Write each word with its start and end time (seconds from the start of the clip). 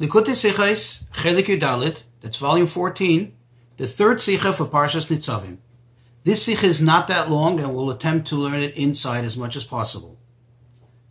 Likutei 0.00 0.32
Sichos, 0.32 1.10
Chelik 1.10 1.44
Yudalit, 1.44 2.04
that's 2.22 2.38
volume 2.38 2.66
14, 2.66 3.36
the 3.76 3.86
third 3.86 4.16
Sicha 4.16 4.54
for 4.54 4.64
Parshas 4.64 5.10
Nitzavim. 5.10 5.58
This 6.24 6.48
Sicha 6.48 6.64
is 6.64 6.80
not 6.80 7.06
that 7.08 7.30
long 7.30 7.60
and 7.60 7.74
we'll 7.74 7.90
attempt 7.90 8.26
to 8.28 8.36
learn 8.36 8.60
it 8.60 8.74
inside 8.78 9.26
as 9.26 9.36
much 9.36 9.56
as 9.56 9.64
possible. 9.64 10.18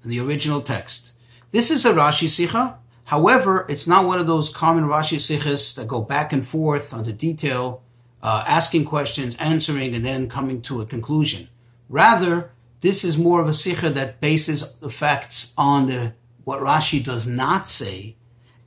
In 0.04 0.10
the 0.10 0.20
original 0.20 0.60
text. 0.60 1.12
This 1.52 1.70
is 1.70 1.86
a 1.86 1.94
Rashi 1.94 2.26
Sicha. 2.28 2.78
However, 3.04 3.68
it's 3.70 3.86
not 3.86 4.08
one 4.08 4.18
of 4.18 4.26
those 4.26 4.50
common 4.50 4.86
Rashi 4.86 5.18
Sichas 5.18 5.76
that 5.76 5.88
go 5.88 6.02
back 6.02 6.34
and 6.34 6.46
forth 6.46 6.92
on 6.92 7.04
the 7.06 7.14
detail, 7.14 7.84
uh, 8.24 8.44
asking 8.48 8.86
questions, 8.86 9.36
answering, 9.36 9.94
and 9.94 10.04
then 10.04 10.28
coming 10.28 10.64
to 10.64 10.82
a 10.82 10.86
conclusion. 10.88 11.50
Rather, 11.90 12.54
this 12.82 13.04
is 13.04 13.20
more 13.20 13.40
of 13.40 13.48
a 13.48 13.52
Sicha 13.52 13.94
that 13.94 14.20
bases 14.20 14.78
the 14.78 14.90
facts 14.90 15.54
on 15.60 15.86
the 15.86 16.16
what 16.44 16.60
Rashi 16.60 17.04
does 17.04 17.28
not 17.28 17.70
say 17.70 18.16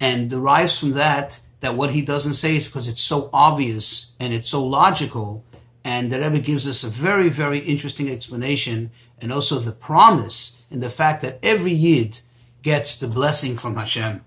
and 0.03 0.29
derives 0.29 0.81
from 0.81 0.93
that 0.93 1.39
that 1.61 1.77
what 1.77 1.93
he 1.93 2.03
doesn't 2.03 2.35
say 2.35 2.57
is 2.57 2.67
because 2.67 2.89
it's 2.89 3.01
so 3.01 3.31
obvious 3.33 4.17
and 4.19 4.35
it's 4.35 4.49
so 4.49 4.67
logical. 4.67 5.45
And 5.85 6.11
the 6.11 6.19
Rebbe 6.19 6.41
gives 6.41 6.67
us 6.67 6.83
a 6.83 6.89
very, 6.89 7.29
very 7.29 7.61
interesting 7.61 8.11
explanation 8.11 8.91
and 9.21 9.33
also 9.33 9.61
the 9.61 9.71
promise 9.71 10.65
and 10.73 10.83
the 10.83 10.91
fact 10.91 11.23
that 11.23 11.39
every 11.41 11.73
Yid 11.73 12.21
gets 12.63 12.99
the 12.99 13.07
blessing 13.07 13.57
from 13.57 13.77
Hashem. 13.77 14.25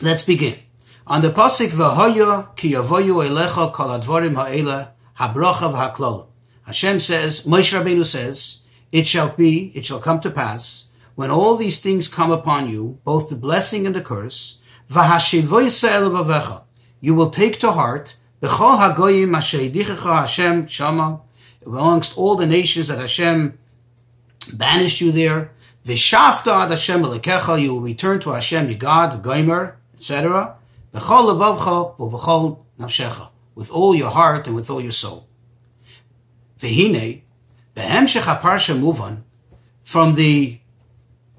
Let's 0.00 0.22
begin. 0.22 0.60
On 1.08 1.20
the 1.20 1.30
pasuk 1.30 1.70
v'hoyo 1.70 2.54
ki 2.54 2.74
yavoyu 2.74 3.26
elecha 3.28 3.72
kol 3.72 3.88
ha'ela 3.88 4.92
habrocha 5.18 5.72
v'haklol. 5.74 6.26
Hashem 6.64 7.00
says, 7.00 7.44
Moshe 7.44 7.76
Rabbeinu 7.76 8.06
says, 8.06 8.66
it 8.92 9.06
shall 9.08 9.34
be, 9.34 9.72
it 9.74 9.84
shall 9.84 10.00
come 10.00 10.20
to 10.20 10.30
pass, 10.30 10.92
when 11.16 11.30
all 11.30 11.56
these 11.56 11.80
things 11.80 12.06
come 12.08 12.30
upon 12.30 12.70
you, 12.70 12.98
both 13.02 13.28
the 13.28 13.34
blessing 13.34 13.86
and 13.86 13.96
the 13.96 14.02
curse, 14.02 14.62
you 17.00 17.14
will 17.14 17.30
take 17.30 17.58
to 17.58 17.72
heart 17.72 18.16
amongst 21.66 22.18
all 22.18 22.36
the 22.36 22.46
nations 22.46 22.88
that 22.88 22.98
Hashem 22.98 23.58
banished 24.52 25.00
you 25.00 25.10
there. 25.10 25.50
V'shafta 25.86 26.64
ad 26.64 26.70
Hashem 26.70 27.02
elekecha, 27.02 27.60
you 27.60 27.74
will 27.74 27.80
return 27.80 28.20
to 28.20 28.30
Hashem, 28.30 28.68
your 28.68 28.78
God, 28.78 29.22
Goimer, 29.22 29.74
etc. 29.94 30.56
B'chol 30.92 31.30
levavcha 31.30 32.60
nafshecha, 32.78 33.30
with 33.54 33.70
all 33.70 33.94
your 33.94 34.10
heart 34.10 34.46
and 34.46 34.54
with 34.54 34.68
all 34.68 34.80
your 34.82 34.92
soul. 34.92 35.26
V'hine, 36.60 37.22
be'hemshech 37.74 38.22
ha-parsha 38.22 38.78
muvan, 38.78 39.22
from 39.82 40.14
the 40.14 40.60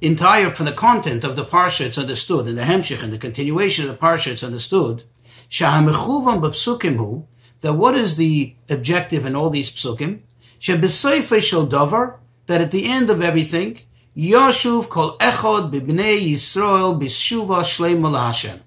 entire, 0.01 0.51
from 0.51 0.65
the 0.65 0.71
content 0.71 1.23
of 1.23 1.35
the 1.35 1.45
parsha, 1.45 1.85
it's 1.85 1.97
understood, 1.97 2.47
and 2.47 2.57
the 2.57 2.63
hemshech 2.63 3.03
and 3.03 3.13
the 3.13 3.17
continuation 3.17 3.89
of 3.89 3.91
the 3.91 4.05
parsha, 4.05 4.31
it's 4.31 4.43
understood, 4.43 5.03
shahamechuvan 5.49 6.41
b'psukim 6.41 7.25
that 7.61 7.73
what 7.73 7.95
is 7.95 8.17
the 8.17 8.55
objective 8.69 9.25
in 9.25 9.35
all 9.35 9.49
these 9.49 9.71
psukim? 9.71 10.19
Shebesayfe 10.59 11.41
shel 11.41 11.67
davar, 11.67 12.17
that 12.45 12.61
at 12.61 12.71
the 12.71 12.85
end 12.85 13.09
of 13.09 13.21
everything, 13.21 13.79
Yashuv 14.15 14.89
kol 14.89 15.17
echod 15.17 15.71
b'bnei 15.71 16.19
Yisrael 16.31 16.99
b'shuva 16.99 17.61
shleima 17.61 18.25
Hashem. 18.25 18.59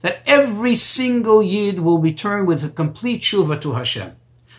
That 0.00 0.22
every 0.26 0.74
single 0.74 1.42
yid 1.42 1.80
will 1.80 1.98
return 1.98 2.46
with 2.46 2.64
a 2.64 2.68
complete 2.68 3.22
shuva 3.22 3.60
to 3.62 3.72
Hashem. 3.72 4.16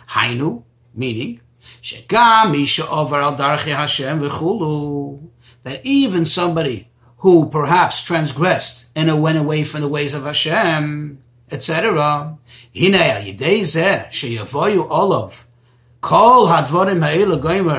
Hainu, 0.09 0.63
meaning, 0.93 1.41
shegam 1.81 2.51
misha 2.51 2.87
over 2.89 3.15
al 3.15 3.37
darchi 3.37 3.75
Hashem 3.75 4.21
v'chulu, 4.21 5.29
that 5.63 5.85
even 5.85 6.25
somebody 6.25 6.89
who 7.17 7.49
perhaps 7.49 8.01
transgressed 8.01 8.91
and 8.95 9.21
went 9.21 9.37
away 9.37 9.63
from 9.63 9.81
the 9.81 9.87
ways 9.87 10.13
of 10.13 10.25
Hashem, 10.25 11.23
etc. 11.51 12.37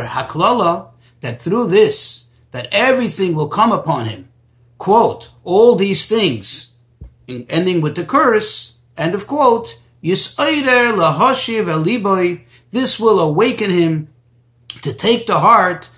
Haklala 0.07 0.89
that 1.21 1.41
through 1.43 1.67
this 1.69 2.31
that 2.53 2.69
everything 2.71 3.35
will 3.35 3.49
come 3.49 3.73
upon 3.73 4.07
him. 4.07 4.29
Quote 4.79 5.31
all 5.43 5.77
these 5.77 6.07
things, 6.07 6.79
ending 7.29 7.81
with 7.81 7.97
the 7.97 8.05
curse, 8.05 8.79
end 8.97 9.15
of 9.15 9.27
quote. 9.27 9.79
This 10.03 10.39
will 13.01 13.21
awaken 13.21 13.71
him 13.71 14.09
to 14.83 14.93
take 14.93 15.27
to 15.27 15.39
heart 15.39 15.91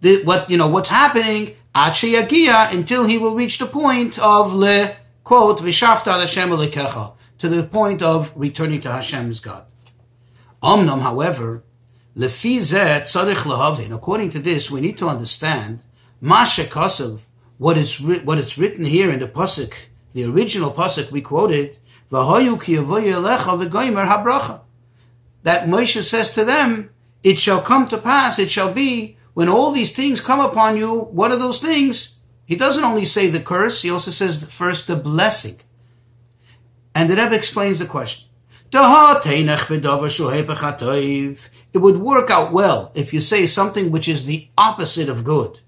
the, 0.00 0.22
what 0.24 0.48
you 0.48 0.56
know 0.56 0.68
what's 0.68 0.88
happening 0.88 1.54
until 1.74 3.06
he 3.06 3.18
will 3.18 3.34
reach 3.34 3.58
the 3.58 3.66
point 3.66 4.18
of 4.18 4.54
le 4.54 4.96
quote 5.24 5.58
v'shafta 5.58 6.18
Hashem 6.18 6.50
lekecha 6.50 7.14
to 7.38 7.48
the 7.48 7.62
point 7.62 8.02
of 8.02 8.32
returning 8.36 8.80
to 8.80 8.90
Hashem's 8.90 9.40
God. 9.40 9.64
Omnom, 10.62 11.02
however, 11.02 11.62
lefi 12.16 12.58
tzarich 12.58 13.44
lahavin. 13.44 13.94
According 13.94 14.30
to 14.30 14.38
this, 14.40 14.70
we 14.70 14.80
need 14.80 14.98
to 14.98 15.08
understand 15.08 15.80
mashe 16.22 16.64
kasav 16.64 17.20
what 17.58 17.76
is 17.76 18.00
what 18.00 18.38
it's 18.38 18.56
written 18.56 18.84
here 18.84 19.10
in 19.10 19.20
the 19.20 19.28
pasuk, 19.28 19.74
the 20.12 20.24
original 20.24 20.72
pasuk 20.72 21.10
we 21.10 21.20
quoted. 21.20 21.78
That 22.10 22.48
Moshe 25.66 26.02
says 26.02 26.30
to 26.30 26.44
them, 26.44 26.90
"It 27.22 27.38
shall 27.38 27.60
come 27.60 27.86
to 27.88 27.98
pass, 27.98 28.38
it 28.38 28.48
shall 28.50 28.72
be." 28.72 29.16
When 29.34 29.48
all 29.48 29.70
these 29.70 29.94
things 29.94 30.20
come 30.20 30.40
upon 30.40 30.76
you, 30.76 31.02
what 31.12 31.30
are 31.30 31.38
those 31.38 31.60
things? 31.60 32.22
He 32.44 32.56
doesn't 32.56 32.84
only 32.84 33.04
say 33.04 33.28
the 33.28 33.40
curse, 33.40 33.82
he 33.82 33.90
also 33.90 34.10
says 34.10 34.50
first 34.50 34.86
the 34.86 34.96
blessing. 34.96 35.60
And 36.94 37.10
the 37.10 37.16
Rebbe 37.16 37.34
explains 37.34 37.78
the 37.78 37.86
question. 37.86 38.28
It 41.72 41.78
would 41.78 41.98
work 41.98 42.30
out 42.30 42.52
well 42.52 42.92
if 42.94 43.14
you 43.14 43.20
say 43.20 43.46
something 43.46 43.90
which 43.90 44.08
is 44.08 44.24
the 44.24 44.48
opposite 44.58 45.08
of 45.08 45.24
good. 45.24 45.60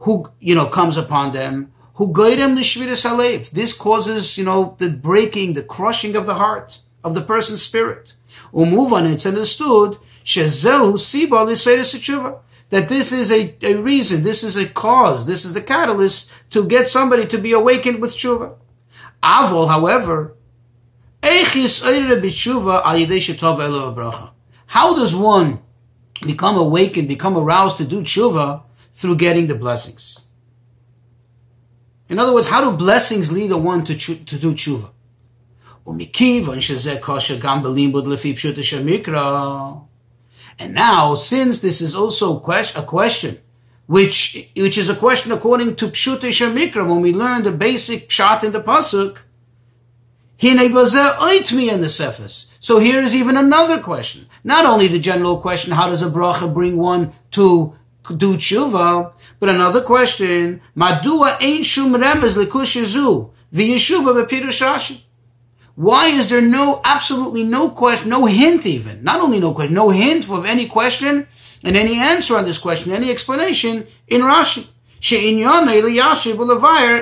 Who, 0.00 0.30
you 0.38 0.54
know, 0.54 0.66
comes 0.66 0.96
upon 0.96 1.32
them. 1.32 1.72
Who 1.94 2.12
them 2.36 2.54
alev. 3.04 3.50
This 3.50 3.72
causes, 3.72 4.38
you 4.38 4.44
know, 4.44 4.76
the 4.78 4.90
breaking, 4.90 5.54
the 5.54 5.64
crushing 5.64 6.14
of 6.14 6.26
the 6.26 6.34
heart 6.34 6.80
of 7.02 7.14
the 7.14 7.22
person's 7.22 7.62
spirit. 7.62 8.12
on, 8.92 9.06
it's 9.06 9.26
understood. 9.26 9.98
That 12.70 12.88
this 12.88 13.12
is 13.12 13.32
a, 13.32 13.54
a 13.62 13.76
reason, 13.76 14.22
this 14.22 14.44
is 14.44 14.56
a 14.56 14.68
cause, 14.68 15.26
this 15.26 15.44
is 15.44 15.56
a 15.56 15.62
catalyst 15.62 16.32
to 16.50 16.66
get 16.66 16.88
somebody 16.88 17.26
to 17.26 17.38
be 17.38 17.52
awakened 17.52 18.00
with 18.00 18.12
tshuva. 18.12 18.56
Avol, 19.22 19.68
however, 19.68 20.34
how 24.66 24.94
does 24.94 25.16
one 25.16 25.60
become 26.26 26.56
awakened, 26.56 27.08
become 27.08 27.36
aroused 27.36 27.78
to 27.78 27.84
do 27.84 28.02
tshuva 28.02 28.62
through 28.92 29.16
getting 29.16 29.46
the 29.46 29.54
blessings? 29.54 30.26
In 32.08 32.18
other 32.18 32.32
words, 32.32 32.48
how 32.48 32.70
do 32.70 32.76
blessings 32.76 33.32
lead 33.32 33.50
a 33.50 33.58
one 33.58 33.84
to, 33.84 33.94
to 33.96 34.38
do 34.38 34.52
tshuva? 34.52 34.90
And 40.58 40.74
now, 40.74 41.14
since 41.14 41.60
this 41.60 41.80
is 41.80 41.94
also 41.94 42.36
a 42.36 42.40
question, 42.40 43.38
which, 43.86 44.50
which 44.56 44.76
is 44.76 44.90
a 44.90 44.96
question 44.96 45.32
according 45.32 45.76
to 45.76 45.88
Pshut 45.88 46.20
Mikra, 46.52 46.86
when 46.88 47.00
we 47.00 47.12
learn 47.12 47.44
the 47.44 47.52
basic 47.52 48.10
shot 48.10 48.42
in 48.42 48.52
the 48.52 48.62
Pasuk, 48.62 49.18
in 50.40 50.56
the 50.56 51.88
Cephas. 51.88 52.56
So 52.60 52.78
here 52.78 53.00
is 53.00 53.14
even 53.14 53.36
another 53.36 53.80
question. 53.80 54.26
Not 54.44 54.66
only 54.66 54.88
the 54.88 54.98
general 54.98 55.40
question, 55.40 55.72
how 55.72 55.88
does 55.88 56.02
a 56.02 56.10
bracha 56.10 56.52
bring 56.52 56.76
one 56.76 57.12
to 57.32 57.74
do 58.16 58.36
tshuva, 58.36 59.12
but 59.38 59.48
another 59.48 59.82
question, 59.82 60.60
Madua 60.76 61.36
ain't 61.42 61.64
shum 61.64 61.92
remez 61.92 62.36
lekush 62.42 62.80
yezu, 62.80 63.30
v'yeshuva 63.52 64.26
b'pirushashi. 64.26 65.02
Why 65.78 66.08
is 66.08 66.28
there 66.28 66.42
no, 66.42 66.80
absolutely 66.82 67.44
no 67.44 67.70
question, 67.70 68.08
no 68.10 68.26
hint 68.26 68.66
even, 68.66 69.04
not 69.04 69.20
only 69.20 69.38
no 69.38 69.54
question, 69.54 69.74
no 69.74 69.90
hint 69.90 70.28
of 70.28 70.44
any 70.44 70.66
question 70.66 71.28
and 71.62 71.76
any 71.76 72.00
answer 72.00 72.36
on 72.36 72.44
this 72.46 72.58
question, 72.58 72.90
any 72.90 73.12
explanation 73.12 73.86
in 74.08 74.22
Rashi? 74.22 74.68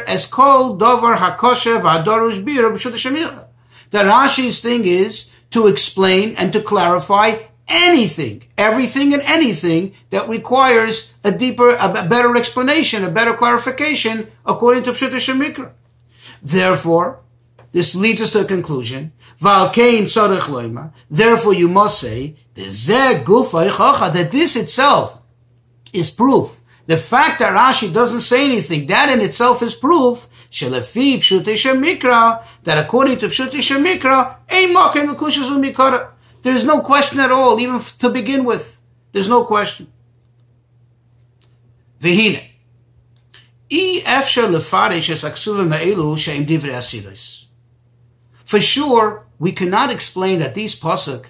as 0.06 0.26
called 0.26 0.78
Dovar 0.78 1.16
Hakosha 1.16 1.80
V'Adarush 1.80 2.44
Bir 2.44 3.48
The 3.88 3.98
Rashi's 3.98 4.60
thing 4.60 4.84
is 4.84 5.34
to 5.52 5.68
explain 5.68 6.34
and 6.36 6.52
to 6.52 6.60
clarify 6.60 7.38
anything, 7.68 8.44
everything 8.58 9.14
and 9.14 9.22
anything 9.22 9.94
that 10.10 10.28
requires 10.28 11.14
a 11.24 11.32
deeper, 11.32 11.70
a 11.76 12.06
better 12.10 12.36
explanation, 12.36 13.04
a 13.04 13.10
better 13.10 13.32
clarification 13.32 14.30
according 14.44 14.82
to 14.82 14.92
Pshuta 14.92 15.16
Shemikra. 15.16 15.70
Therefore, 16.42 17.20
this 17.76 17.92
leads 17.94 18.22
us 18.22 18.30
to 18.30 18.40
a 18.40 18.44
conclusion. 18.46 19.12
Therefore, 21.10 21.52
you 21.52 21.68
must 21.68 22.00
say 22.00 22.36
that 22.54 24.28
this 24.32 24.56
itself 24.56 25.20
is 25.92 26.10
proof. 26.10 26.58
The 26.86 26.96
fact 26.96 27.40
that 27.40 27.52
Rashi 27.52 27.92
doesn't 27.92 28.20
say 28.20 28.46
anything, 28.46 28.86
that 28.86 29.10
in 29.10 29.20
itself 29.20 29.60
is 29.60 29.74
proof 29.74 30.26
that 30.58 30.72
according 32.78 33.18
to 33.18 33.28
Pshuti 33.28 33.60
Shemikra, 33.60 34.36
there's 36.40 36.64
no 36.64 36.80
question 36.80 37.20
at 37.20 37.30
all, 37.30 37.60
even 37.60 37.78
to 37.78 38.08
begin 38.08 38.46
with. 38.46 38.80
There's 39.12 39.28
no 39.28 39.44
question. 39.44 39.92
Vihine. 42.00 42.42
E 43.68 44.00
lefarish 44.00 45.10
es 45.10 45.24
aksuvim 45.24 45.76
ha'elu 45.76 46.16
she'im 46.16 46.46
divrei 46.46 46.72
asidis. 46.72 47.45
For 48.46 48.60
sure, 48.60 49.26
we 49.40 49.50
cannot 49.50 49.90
explain 49.90 50.38
that 50.38 50.54
these 50.54 50.80
pasuk, 50.80 51.26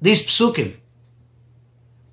these 0.00 0.26
psukim, 0.26 0.76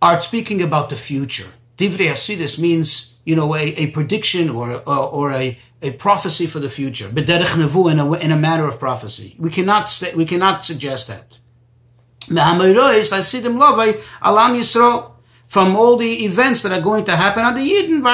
are 0.01 0.21
speaking 0.21 0.61
about 0.61 0.89
the 0.89 0.97
future. 0.97 1.47
Divrei 1.77 2.09
Asidis 2.11 2.59
means, 2.59 3.17
you 3.23 3.35
know, 3.37 3.55
a, 3.55 3.73
a 3.75 3.91
prediction 3.91 4.49
or, 4.49 4.81
or, 4.85 4.97
or 5.17 5.31
a, 5.31 5.57
a 5.81 5.91
prophecy 5.93 6.45
for 6.47 6.59
the 6.59 6.69
future. 6.69 7.07
B'derech 7.07 7.55
nevu 7.55 7.89
in 7.89 7.99
a, 7.99 8.11
in 8.15 8.31
a 8.31 8.35
matter 8.35 8.67
of 8.67 8.77
prophecy. 8.77 9.35
We 9.39 9.49
cannot 9.49 9.87
say, 9.87 10.13
we 10.13 10.25
cannot 10.25 10.65
suggest 10.65 11.07
that. 11.07 11.37
Asidim 12.27 13.57
lavai 13.57 14.01
alam 14.21 14.53
Yisrael 14.53 15.13
from 15.47 15.77
all 15.77 15.95
the 15.95 16.25
events 16.25 16.61
that 16.63 16.73
are 16.73 16.81
going 16.81 17.05
to 17.05 17.15
happen 17.15 17.45
on 17.45 17.55
the 17.55 17.61
Yidden, 17.61 18.05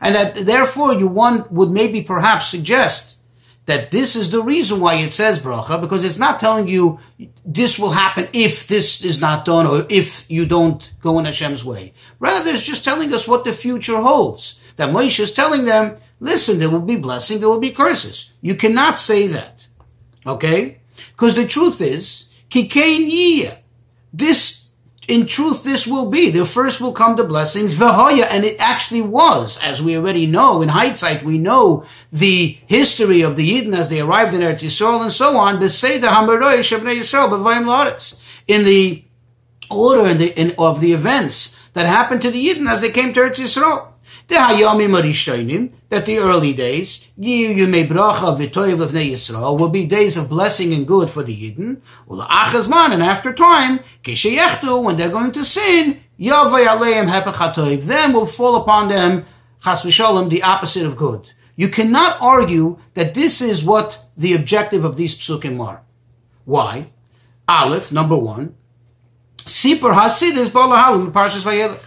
and 0.00 0.14
that 0.14 0.46
therefore 0.46 0.94
you 0.94 1.08
one 1.08 1.44
would 1.50 1.70
maybe 1.70 2.00
perhaps 2.00 2.46
suggest 2.46 3.18
that 3.66 3.90
this 3.90 4.14
is 4.14 4.30
the 4.30 4.42
reason 4.42 4.80
why 4.80 4.96
it 4.96 5.10
says 5.10 5.38
bracha, 5.38 5.80
because 5.80 6.04
it's 6.04 6.18
not 6.18 6.38
telling 6.38 6.68
you 6.68 6.98
this 7.44 7.78
will 7.78 7.92
happen 7.92 8.28
if 8.32 8.66
this 8.66 9.04
is 9.04 9.20
not 9.20 9.44
done 9.44 9.66
or 9.66 9.86
if 9.88 10.30
you 10.30 10.44
don't 10.44 10.92
go 11.00 11.18
in 11.18 11.24
Hashem's 11.24 11.64
way. 11.64 11.94
Rather, 12.18 12.50
it's 12.50 12.62
just 12.62 12.84
telling 12.84 13.12
us 13.12 13.26
what 13.26 13.44
the 13.44 13.52
future 13.52 14.00
holds. 14.00 14.60
That 14.76 14.90
Moshe 14.90 15.20
is 15.20 15.32
telling 15.32 15.64
them, 15.64 15.96
listen, 16.20 16.58
there 16.58 16.70
will 16.70 16.80
be 16.80 16.96
blessing, 16.96 17.38
there 17.38 17.48
will 17.48 17.60
be 17.60 17.70
curses. 17.70 18.32
You 18.42 18.54
cannot 18.54 18.98
say 18.98 19.28
that. 19.28 19.68
Okay? 20.26 20.80
Because 21.12 21.34
the 21.34 21.46
truth 21.46 21.80
is, 21.80 22.32
kikein 22.50 23.56
This 24.12 24.53
in 25.08 25.26
truth, 25.26 25.64
this 25.64 25.86
will 25.86 26.10
be. 26.10 26.30
The 26.30 26.44
first 26.44 26.80
will 26.80 26.92
come 26.92 27.16
the 27.16 27.24
blessings, 27.24 27.74
Vahaya, 27.74 28.26
and 28.30 28.44
it 28.44 28.56
actually 28.58 29.02
was, 29.02 29.58
as 29.62 29.82
we 29.82 29.96
already 29.96 30.26
know. 30.26 30.62
In 30.62 30.68
hindsight, 30.70 31.22
we 31.22 31.38
know 31.38 31.84
the 32.12 32.58
history 32.66 33.22
of 33.22 33.36
the 33.36 33.50
Yidden 33.50 33.76
as 33.76 33.88
they 33.88 34.00
arrived 34.00 34.34
in 34.34 34.40
Eretz 34.40 34.64
Yisrael 34.64 35.02
and 35.02 35.12
so 35.12 35.36
on. 35.36 35.54
In 38.46 38.64
the 38.64 39.04
order 39.70 40.08
in 40.08 40.18
the, 40.18 40.38
in, 40.38 40.54
of 40.58 40.80
the 40.80 40.92
events 40.92 41.60
that 41.72 41.86
happened 41.86 42.22
to 42.22 42.30
the 42.30 42.46
Yidden 42.46 42.70
as 42.70 42.80
they 42.80 42.90
came 42.90 43.12
to 43.12 43.20
Eretz 43.20 43.40
Yisrael. 43.40 43.93
The 44.26 44.36
Hayamim 44.36 44.98
Arishonim, 44.98 45.72
that 45.90 46.06
the 46.06 46.18
early 46.18 46.54
days, 46.54 47.10
Yimei 47.18 47.86
Bracha 47.86 48.36
V'toyev 48.38 48.76
Levnei 48.76 49.10
Yisrael, 49.10 49.60
will 49.60 49.68
be 49.68 49.84
days 49.84 50.16
of 50.16 50.30
blessing 50.30 50.72
and 50.72 50.86
good 50.86 51.10
for 51.10 51.22
the 51.22 51.36
Yidden, 51.36 51.82
Ula'achazman, 52.08 52.92
and 52.92 53.02
after 53.02 53.34
time, 53.34 53.80
Kishayechtu, 54.02 54.82
when 54.82 54.96
they're 54.96 55.10
going 55.10 55.32
to 55.32 55.44
sin, 55.44 56.00
Yavay 56.18 56.66
Aleim 56.66 57.08
Hepechatoiv, 57.08 57.84
then 57.84 58.14
will 58.14 58.24
fall 58.24 58.56
upon 58.56 58.88
them, 58.88 59.26
Chas 59.62 59.84
V'sholem, 59.84 60.30
the 60.30 60.42
opposite 60.42 60.86
of 60.86 60.96
good. 60.96 61.32
You 61.56 61.68
cannot 61.68 62.16
argue 62.20 62.78
that 62.94 63.14
this 63.14 63.42
is 63.42 63.62
what 63.62 64.06
the 64.16 64.32
objective 64.32 64.84
of 64.84 64.96
these 64.96 65.14
psukim 65.14 65.60
are. 65.64 65.82
Why? 66.44 66.88
Aleph, 67.46 67.92
number 67.92 68.16
one, 68.16 68.54
Sipur 69.36 69.94
Hasidis 69.94 70.48
Balahalim 70.48 71.12
Parshas 71.12 71.42
Vayelech. 71.42 71.82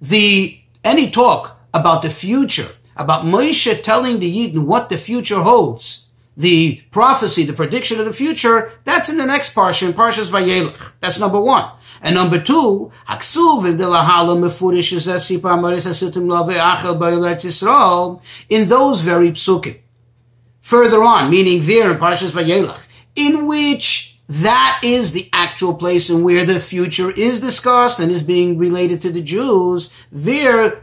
The 0.00 0.60
any 0.84 1.10
talk 1.10 1.58
about 1.72 2.02
the 2.02 2.10
future, 2.10 2.68
about 2.96 3.24
Moshe 3.24 3.82
telling 3.82 4.20
the 4.20 4.32
Yidden 4.32 4.66
what 4.66 4.88
the 4.88 4.98
future 4.98 5.42
holds, 5.42 6.10
the 6.36 6.82
prophecy, 6.90 7.44
the 7.44 7.52
prediction 7.52 7.98
of 7.98 8.06
the 8.06 8.12
future, 8.12 8.72
that's 8.84 9.08
in 9.08 9.16
the 9.16 9.26
next 9.26 9.54
parsha, 9.54 9.88
in 9.88 9.92
Parshas 9.92 10.30
Vayelech. 10.30 10.76
That's 11.00 11.18
number 11.18 11.40
one. 11.40 11.70
And 12.02 12.16
number 12.16 12.38
two, 12.38 12.92
in 18.48 18.68
those 18.68 19.00
very 19.00 19.30
psukim. 19.30 19.78
Further 20.60 21.02
on, 21.02 21.30
meaning 21.30 21.62
there 21.62 21.90
in 21.90 21.98
Parshas 21.98 22.32
Vayelech, 22.32 22.86
in 23.16 23.46
which 23.46 24.13
that 24.26 24.80
is 24.82 25.12
the 25.12 25.28
actual 25.34 25.74
place 25.74 26.08
in 26.08 26.24
where 26.24 26.46
the 26.46 26.58
future 26.58 27.10
is 27.10 27.40
discussed 27.40 28.00
and 28.00 28.10
is 28.10 28.22
being 28.22 28.56
related 28.56 29.02
to 29.02 29.10
the 29.10 29.20
Jews. 29.20 29.92
There, 30.10 30.82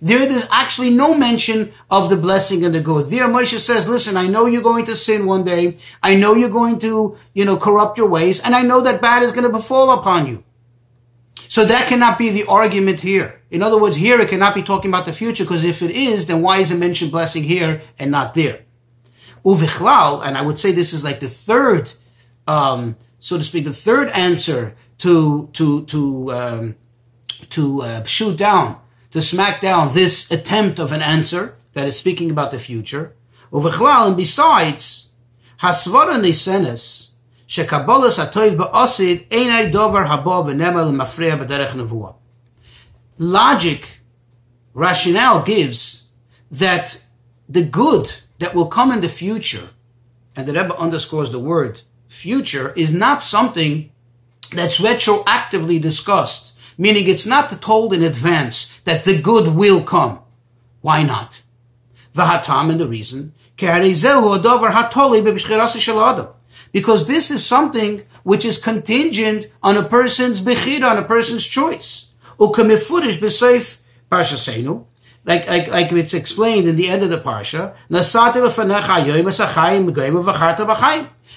there 0.00 0.22
is 0.22 0.48
actually 0.52 0.90
no 0.90 1.14
mention 1.18 1.72
of 1.90 2.08
the 2.08 2.16
blessing 2.16 2.64
and 2.64 2.72
the 2.72 2.80
good. 2.80 3.10
There, 3.10 3.26
Moshe 3.26 3.58
says, 3.58 3.88
listen, 3.88 4.16
I 4.16 4.28
know 4.28 4.46
you're 4.46 4.62
going 4.62 4.84
to 4.84 4.94
sin 4.94 5.26
one 5.26 5.44
day. 5.44 5.76
I 6.04 6.14
know 6.14 6.34
you're 6.34 6.50
going 6.50 6.78
to, 6.80 7.16
you 7.34 7.44
know, 7.44 7.56
corrupt 7.56 7.98
your 7.98 8.08
ways. 8.08 8.38
And 8.40 8.54
I 8.54 8.62
know 8.62 8.80
that 8.82 9.02
bad 9.02 9.24
is 9.24 9.32
going 9.32 9.44
to 9.44 9.50
befall 9.50 9.90
upon 9.90 10.28
you. 10.28 10.44
So 11.48 11.64
that 11.64 11.88
cannot 11.88 12.16
be 12.16 12.30
the 12.30 12.44
argument 12.46 13.00
here. 13.00 13.40
In 13.50 13.62
other 13.62 13.80
words, 13.80 13.96
here 13.96 14.20
it 14.20 14.28
cannot 14.28 14.54
be 14.54 14.62
talking 14.62 14.90
about 14.90 15.06
the 15.06 15.12
future 15.12 15.42
because 15.42 15.64
if 15.64 15.82
it 15.82 15.90
is, 15.90 16.26
then 16.26 16.42
why 16.42 16.58
is 16.58 16.70
it 16.70 16.76
mentioned 16.76 17.10
blessing 17.10 17.42
here 17.42 17.80
and 17.98 18.12
not 18.12 18.34
there? 18.34 18.66
Uvichlal, 19.48 20.22
and 20.26 20.36
I 20.36 20.42
would 20.42 20.58
say 20.58 20.72
this 20.72 20.92
is 20.92 21.02
like 21.02 21.20
the 21.20 21.28
third, 21.28 21.90
um, 22.46 22.96
so 23.18 23.38
to 23.38 23.42
speak, 23.42 23.64
the 23.64 23.72
third 23.72 24.08
answer 24.10 24.76
to 24.98 25.48
to 25.54 25.86
to 25.86 26.32
um, 26.32 26.76
to 27.48 27.80
uh, 27.80 28.04
shoot 28.04 28.36
down, 28.36 28.78
to 29.10 29.22
smack 29.22 29.62
down 29.62 29.94
this 29.94 30.30
attempt 30.30 30.78
of 30.78 30.92
an 30.92 31.00
answer 31.00 31.56
that 31.72 31.88
is 31.88 31.98
speaking 31.98 32.30
about 32.30 32.50
the 32.50 32.58
future. 32.58 33.14
Uvichlal, 33.50 34.08
and 34.08 34.16
besides, 34.18 35.08
hasvara 35.62 36.20
nesenes 36.20 37.12
shekabolas 37.46 38.22
atoiv 38.22 38.58
ba'asid 38.58 39.28
einay 39.28 39.72
dover 39.72 40.04
habo 40.04 40.44
v'nemel 40.44 40.92
mafreya 40.92 41.42
b'derech 41.42 41.70
nevuah. 41.70 42.16
Logic, 43.16 43.82
rationale 44.74 45.42
gives 45.42 46.10
that 46.50 47.02
the 47.48 47.62
good 47.62 48.12
that 48.38 48.54
will 48.54 48.66
come 48.66 48.90
in 48.92 49.00
the 49.00 49.08
future, 49.08 49.68
and 50.36 50.46
the 50.46 50.52
Rebbe 50.52 50.76
underscores 50.78 51.32
the 51.32 51.38
word 51.38 51.82
future, 52.08 52.72
is 52.74 52.92
not 52.92 53.22
something 53.22 53.90
that's 54.54 54.80
retroactively 54.80 55.80
discussed, 55.80 56.56
meaning 56.78 57.06
it's 57.06 57.26
not 57.26 57.50
told 57.60 57.92
in 57.92 58.02
advance 58.02 58.80
that 58.82 59.04
the 59.04 59.20
good 59.20 59.54
will 59.54 59.82
come. 59.84 60.20
Why 60.80 61.02
not? 61.02 61.42
Vahatam, 62.14 62.70
and 62.70 62.80
the 62.80 62.88
reason, 62.88 63.34
because 66.72 67.06
this 67.06 67.30
is 67.30 67.44
something 67.44 68.02
which 68.22 68.44
is 68.44 68.62
contingent 68.62 69.46
on 69.62 69.76
a 69.76 69.82
person's 69.82 70.40
bechira, 70.40 70.90
on 70.90 70.96
a 70.96 71.02
person's 71.02 71.46
choice 71.46 72.12
like, 75.28 75.46
like, 75.46 75.68
like 75.68 75.92
it's 75.92 76.14
explained 76.14 76.66
in 76.66 76.76
the 76.76 76.88
end 76.88 77.02
of 77.02 77.10
the 77.10 77.18
parsha, 77.18 77.74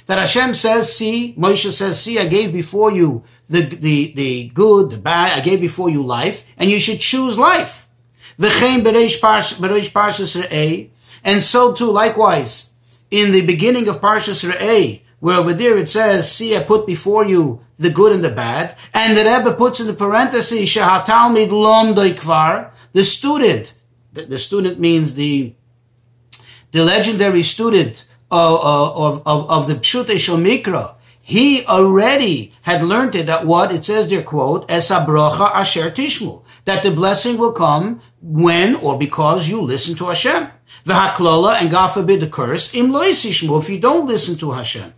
that 0.07 0.17
Hashem 0.17 0.53
says, 0.53 0.95
see, 0.95 1.35
Moshe 1.37 1.71
says, 1.71 2.01
see, 2.01 2.17
I 2.17 2.25
gave 2.25 2.53
before 2.53 2.91
you 2.91 3.23
the, 3.49 3.61
the, 3.61 4.13
the 4.13 4.47
good, 4.53 4.91
the 4.91 4.97
bad, 4.97 5.37
I 5.37 5.41
gave 5.43 5.59
before 5.59 5.89
you 5.89 6.01
life, 6.03 6.45
and 6.57 6.71
you 6.71 6.79
should 6.79 7.01
choose 7.01 7.37
life. 7.37 7.89
And 11.23 11.43
so 11.43 11.73
too, 11.73 11.91
likewise, 11.91 12.77
in 13.11 13.31
the 13.33 13.45
beginning 13.45 13.89
of 13.89 13.99
Parshas 13.99 14.49
Re'eh, 14.49 15.01
where 15.19 15.37
over 15.37 15.53
there 15.53 15.77
it 15.77 15.89
says, 15.89 16.31
see, 16.31 16.55
I 16.55 16.63
put 16.63 16.87
before 16.87 17.25
you 17.25 17.59
the 17.77 17.89
good 17.89 18.13
and 18.13 18.23
the 18.23 18.31
bad, 18.31 18.77
and 18.93 19.17
the 19.17 19.25
Rebbe 19.25 19.53
puts 19.55 19.81
in 19.81 19.87
the 19.87 19.93
parenthesis, 19.93 20.75
Shahatalmid 20.75 21.51
lom 21.51 21.93
the 22.93 23.03
student 23.03 23.73
the, 24.13 24.23
the 24.23 24.37
student 24.37 24.79
means 24.79 25.15
the 25.15 25.55
the 26.71 26.83
legendary 26.83 27.43
student 27.43 28.05
of, 28.31 28.59
uh, 28.59 28.93
of, 28.93 29.27
of, 29.27 29.49
of 29.49 29.67
the 29.67 29.75
Pshute 29.75 30.15
Shomikra. 30.15 30.95
He 31.21 31.65
already 31.65 32.53
had 32.63 32.83
learned 32.83 33.15
it 33.15 33.27
that 33.27 33.45
what 33.45 33.73
it 33.73 33.83
says 33.85 34.09
there, 34.09 34.23
quote, 34.23 34.67
Esabrocha 34.69 35.53
asher 35.53 35.91
tishmu, 35.91 36.43
that 36.65 36.83
the 36.83 36.91
blessing 36.91 37.37
will 37.37 37.51
come 37.51 38.01
when 38.21 38.75
or 38.75 38.97
because 38.97 39.49
you 39.49 39.61
listen 39.61 39.95
to 39.95 40.05
Hashem. 40.05 40.47
V'haklola, 40.85 41.61
and 41.61 41.69
God 41.69 41.87
forbid 41.87 42.21
the 42.21 42.27
curse, 42.27 42.73
im 42.73 42.89
loisishmu, 42.89 43.61
if 43.61 43.69
you 43.69 43.79
don't 43.79 44.07
listen 44.07 44.37
to 44.37 44.51
Hashem. 44.51 44.93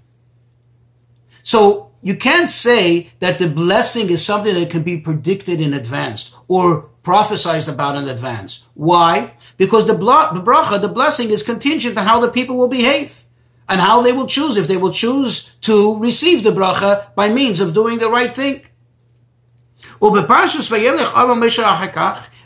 So 1.42 1.92
you 2.02 2.16
can't 2.16 2.50
say 2.50 3.12
that 3.20 3.40
the 3.40 3.50
blessing 3.50 4.10
is 4.10 4.26
something 4.26 4.54
that 4.54 4.70
can 4.70 4.84
be 4.84 5.00
predicted 5.00 5.60
in 5.60 5.74
advance 5.74 6.36
or 6.48 6.90
prophesied 7.04 7.68
about 7.68 7.96
in 7.96 8.08
advance. 8.08 8.66
Why? 8.74 9.34
Because 9.58 9.86
the, 9.86 9.94
bla- 9.94 10.32
the 10.34 10.42
bracha, 10.42 10.82
the 10.82 10.88
blessing 10.88 11.30
is 11.30 11.44
contingent 11.44 11.98
on 11.98 12.06
how 12.06 12.20
the 12.20 12.32
people 12.32 12.58
will 12.58 12.70
behave 12.70 13.24
and 13.70 13.80
how 13.80 14.02
they 14.02 14.12
will 14.12 14.28
choose, 14.28 14.58
if 14.58 14.68
they 14.68 14.78
will 14.78 14.92
choose 14.92 15.56
to 15.62 16.00
receive 16.00 16.44
the 16.44 16.52
bracha 16.52 17.14
by 17.16 17.30
means 17.30 17.60
of 17.60 17.74
doing 17.74 18.00
the 18.00 18.10
right 18.10 18.36
thing. 18.36 18.62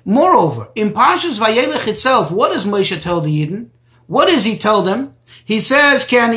Moreover, 0.06 0.70
in 0.76 0.94
Parshas 0.94 1.40
Vayelech 1.40 1.88
itself, 1.88 2.32
what 2.32 2.52
does 2.54 2.66
Moshe 2.66 3.02
tell 3.02 3.22
the 3.22 3.30
Yidden? 3.30 3.70
What 4.08 4.30
does 4.30 4.46
he 4.46 4.58
tell 4.58 4.82
them? 4.84 5.14
He 5.44 5.60
says, 5.60 6.08
I 6.12 6.34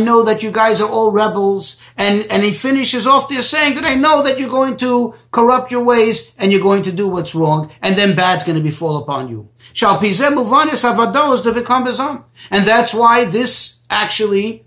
know 0.00 0.22
that 0.22 0.42
you 0.42 0.50
guys 0.50 0.80
are 0.80 0.88
all 0.88 1.12
rebels. 1.12 1.80
And, 1.96 2.26
and 2.30 2.42
he 2.42 2.52
finishes 2.52 3.06
off 3.06 3.28
there 3.28 3.42
saying 3.42 3.76
that 3.76 3.84
I 3.84 3.94
know 3.94 4.22
that 4.22 4.38
you're 4.38 4.48
going 4.48 4.76
to 4.78 5.14
corrupt 5.30 5.70
your 5.70 5.84
ways 5.84 6.34
and 6.38 6.50
you're 6.50 6.60
going 6.60 6.82
to 6.84 6.92
do 6.92 7.08
what's 7.08 7.34
wrong. 7.34 7.70
And 7.82 7.96
then 7.96 8.16
bad's 8.16 8.42
going 8.42 8.58
to 8.58 8.62
befall 8.62 9.02
upon 9.02 9.28
you. 9.28 9.50
Shall 9.72 10.00
the 10.00 12.22
And 12.50 12.64
that's 12.64 12.94
why 12.94 13.24
this 13.24 13.84
actually 13.90 14.66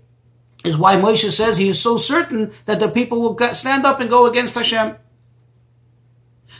is 0.64 0.76
why 0.76 0.96
Moshe 0.96 1.30
says 1.30 1.58
he 1.58 1.68
is 1.68 1.80
so 1.80 1.96
certain 1.96 2.52
that 2.66 2.80
the 2.80 2.88
people 2.88 3.20
will 3.20 3.54
stand 3.54 3.84
up 3.84 4.00
and 4.00 4.10
go 4.10 4.26
against 4.26 4.54
Hashem. 4.54 4.96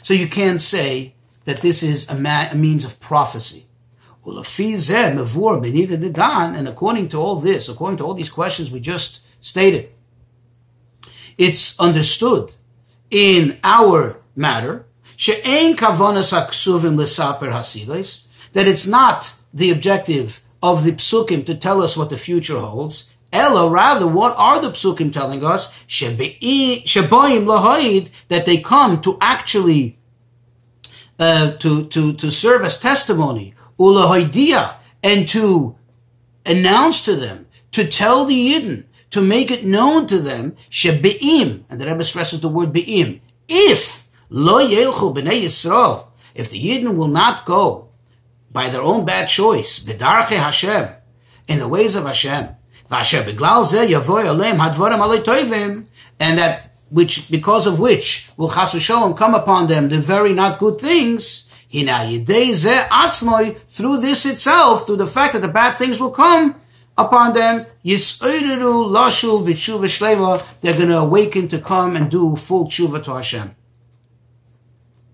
So 0.02 0.14
you 0.14 0.28
can't 0.28 0.60
say 0.60 1.14
that 1.44 1.62
this 1.62 1.82
is 1.82 2.08
a, 2.10 2.14
ma- 2.14 2.48
a 2.52 2.54
means 2.54 2.84
of 2.84 3.00
prophecy. 3.00 3.67
And 6.54 6.68
according 6.68 7.08
to 7.10 7.18
all 7.18 7.36
this, 7.36 7.68
according 7.68 7.98
to 7.98 8.04
all 8.04 8.14
these 8.14 8.30
questions 8.30 8.70
we 8.70 8.80
just 8.80 9.26
stated, 9.40 9.90
it's 11.36 11.78
understood 11.78 12.52
in 13.10 13.58
our 13.62 14.20
matter 14.34 14.86
that 18.52 18.66
it's 18.66 18.86
not 18.86 19.32
the 19.52 19.70
objective 19.70 20.40
of 20.62 20.84
the 20.84 20.92
psukim 20.92 21.44
to 21.46 21.54
tell 21.54 21.82
us 21.82 21.96
what 21.96 22.10
the 22.10 22.16
future 22.16 22.58
holds. 22.58 23.14
Ella, 23.32 23.68
rather, 23.70 24.06
what 24.06 24.34
are 24.36 24.60
the 24.60 24.70
psukim 24.70 25.12
telling 25.12 25.44
us? 25.44 25.74
That 28.28 28.46
they 28.46 28.58
come 28.58 29.00
to 29.02 29.18
actually 29.20 29.98
uh, 31.18 31.52
to, 31.56 31.86
to, 31.86 32.12
to 32.12 32.30
serve 32.30 32.62
as 32.62 32.80
testimony, 32.80 33.54
ulahoidia, 33.78 34.74
and 35.02 35.28
to 35.28 35.76
announce 36.44 37.04
to 37.04 37.14
them, 37.14 37.46
to 37.72 37.86
tell 37.86 38.24
the 38.24 38.34
Yidden, 38.34 38.84
to 39.10 39.20
make 39.22 39.50
it 39.50 39.64
known 39.64 40.06
to 40.06 40.18
them, 40.18 40.56
shebe'im, 40.70 41.64
and 41.70 41.80
the 41.80 41.86
Rebbe 41.86 42.04
stresses 42.04 42.40
the 42.40 42.48
word 42.48 42.72
be'im, 42.72 43.20
if 43.48 44.08
lo 44.28 44.66
yelchu 44.66 45.14
b'nei 45.14 45.42
Yisrael, 45.42 46.08
if 46.34 46.50
the 46.50 46.62
Yidden 46.62 46.96
will 46.96 47.08
not 47.08 47.46
go 47.46 47.88
by 48.52 48.68
their 48.68 48.82
own 48.82 49.04
bad 49.04 49.28
choice, 49.28 49.78
b'darche 49.78 50.36
Hashem, 50.36 50.88
in 51.46 51.58
the 51.58 51.68
ways 51.68 51.94
of 51.94 52.04
Hashem, 52.04 52.48
v'asher 52.90 53.22
beglal 53.22 53.64
zeh 53.64 53.88
yavoy 53.88 54.26
alem 54.26 54.58
hadvarim 54.58 55.00
alei 55.00 55.24
toivim, 55.24 55.86
and 56.20 56.38
that 56.38 56.74
which 56.90 57.30
because 57.30 57.66
of 57.66 57.78
which 57.78 58.30
will 58.36 58.50
chas 58.50 58.72
v'shalom 58.72 59.16
come 59.16 59.34
upon 59.34 59.68
them 59.68 59.88
the 59.88 60.00
very 60.00 60.32
not 60.32 60.58
good 60.58 60.80
things, 60.80 61.47
through 63.68 63.98
this 63.98 64.26
itself, 64.26 64.86
through 64.86 64.96
the 64.96 65.06
fact 65.06 65.34
that 65.34 65.42
the 65.42 65.48
bad 65.48 65.72
things 65.72 66.00
will 66.00 66.10
come, 66.10 66.54
upon 66.98 67.32
them, 67.32 67.64
they're 67.84 67.96
going 70.76 70.88
to 70.88 70.98
awaken 70.98 71.48
to 71.48 71.60
come 71.60 71.96
and 71.96 72.10
do 72.10 72.34
full 72.36 72.66
tshuva 72.66 73.04
to 73.04 73.14
Hashem. 73.14 73.54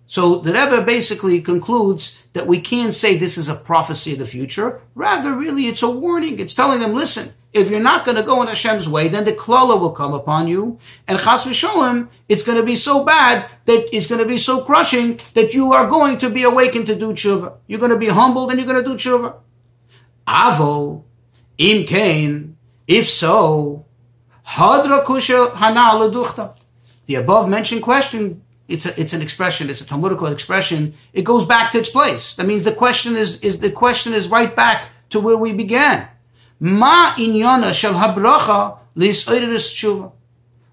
So 0.07 0.37
the 0.37 0.53
Rebbe 0.53 0.83
basically 0.83 1.41
concludes 1.41 2.27
that 2.33 2.47
we 2.47 2.61
can't 2.61 2.95
say 2.95 3.17
this 3.17 3.37
is 3.37 3.49
a 3.49 3.55
prophecy 3.55 4.13
of 4.13 4.19
the 4.21 4.27
future. 4.27 4.81
Rather, 4.95 5.35
really, 5.35 5.67
it's 5.67 5.83
a 5.83 5.91
warning. 5.91 6.39
It's 6.39 6.55
telling 6.55 6.81
them, 6.81 6.95
listen, 6.95 7.35
if 7.55 7.71
you're 7.71 7.81
not 7.81 8.05
going 8.05 8.17
to 8.17 8.23
go 8.25 8.43
in 8.43 8.49
Hashem's 8.49 8.89
way, 8.89 9.07
then 9.07 9.25
the 9.25 9.33
klala 9.33 9.81
will 9.81 9.93
come 9.93 10.13
upon 10.13 10.49
you. 10.49 10.79
And 11.07 11.21
chas 11.21 11.47
v'sholem, 11.47 12.11
it's 12.29 12.43
going 12.43 12.59
to 12.59 12.65
be 12.65 12.75
so 12.75 13.05
bad 13.05 13.49
that 13.67 13.89
it's 13.97 14.09
going 14.09 14.21
to 14.21 14.27
be 14.27 14.37
so 14.37 14.65
crushing 14.65 15.21
that 15.35 15.55
you 15.55 15.73
are 15.73 15.89
going 15.89 16.19
to 16.19 16.29
be 16.29 16.43
awakened 16.43 16.89
to 16.89 16.97
do 16.97 17.13
tshuva. 17.13 17.55
You're 17.69 17.79
going 17.79 17.93
to 17.93 17.99
be 17.99 18.09
humbled 18.09 18.51
and 18.51 18.59
you're 18.61 18.71
going 18.71 18.83
to 18.83 18.91
do 18.91 18.97
tshuva. 18.97 19.37
Avo, 20.27 21.05
Im 21.59 21.87
kain, 21.87 22.57
if 22.89 23.09
so, 23.09 23.87
hadra 24.49 25.05
kusha 25.05 25.55
hana 25.55 25.95
leduchta. 26.01 26.57
The 27.07 27.17
above 27.17 27.49
mentioned 27.49 27.83
question, 27.83 28.43
it's 28.67 28.87
a, 28.87 29.01
it's 29.01 29.13
an 29.13 29.23
expression, 29.23 29.71
it's 29.71 29.81
a 29.81 29.87
Talmudical 29.87 30.27
expression. 30.27 30.95
It 31.13 31.23
goes 31.23 31.45
back 31.45 31.71
to 31.73 31.79
its 31.79 31.91
place. 31.91 32.35
That 32.35 32.47
means 32.47 32.65
the 32.65 32.73
question 32.73 33.15
is, 33.15 33.41
is 33.43 33.61
the 33.61 33.71
question 33.71 34.13
is 34.13 34.29
right 34.29 34.57
back 34.57 34.91
to 35.11 35.21
where 35.21 35.37
we 35.37 35.53
began. 35.53 36.09
Ma 36.61 37.15
inyana 37.17 37.73
shel 37.73 37.95
habracha 37.95 38.79
tshuva. 38.97 40.13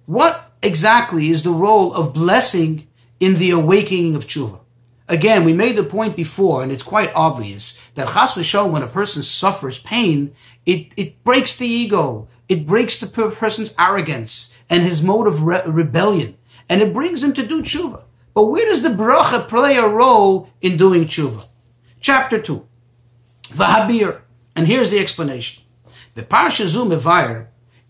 What 0.05 0.51
exactly 0.61 1.29
is 1.29 1.43
the 1.43 1.51
role 1.51 1.93
of 1.93 2.13
blessing 2.13 2.88
in 3.19 3.35
the 3.35 3.51
awakening 3.51 4.15
of 4.15 4.25
tshuva? 4.27 4.61
Again, 5.07 5.43
we 5.43 5.51
made 5.51 5.75
the 5.75 5.83
point 5.83 6.15
before, 6.15 6.63
and 6.63 6.71
it's 6.71 6.83
quite 6.83 7.11
obvious 7.13 7.81
that 7.95 8.09
chas 8.09 8.33
v'shol, 8.33 8.71
when 8.71 8.83
a 8.83 8.88
person 8.88 9.21
suffers 9.21 9.79
pain, 9.79 10.33
it, 10.65 10.93
it 10.95 11.23
breaks 11.23 11.57
the 11.57 11.67
ego. 11.67 12.29
It 12.47 12.65
breaks 12.65 13.00
the 13.00 13.07
person's 13.07 13.75
arrogance 13.79 14.57
and 14.69 14.83
his 14.83 15.01
mode 15.01 15.27
of 15.27 15.43
re- 15.43 15.61
rebellion. 15.65 16.38
And 16.69 16.81
it 16.81 16.93
brings 16.93 17.23
him 17.23 17.33
to 17.33 17.45
do 17.45 17.61
tshuva. 17.61 18.03
But 18.33 18.45
where 18.45 18.65
does 18.65 18.81
the 18.81 18.89
bracha 18.89 19.47
play 19.47 19.75
a 19.75 19.88
role 19.88 20.50
in 20.61 20.77
doing 20.77 21.05
tshuva? 21.05 21.45
Chapter 22.00 22.39
2. 22.39 22.65
Vahabir. 23.50 24.21
And 24.55 24.67
here's 24.67 24.91
the 24.91 25.00
explanation. 25.00 25.63
The 26.13 26.24
Parsha 26.24 26.65
Zu 26.65 26.86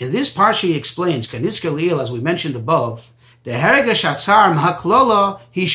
in 0.01 0.11
this 0.11 0.35
Parsha 0.35 0.63
he 0.63 0.75
explains, 0.75 1.27
Kaniska 1.27 1.99
as 1.99 2.11
we 2.11 2.19
mentioned 2.19 2.55
above, 2.55 3.13
the 3.43 3.53
he 5.51 5.65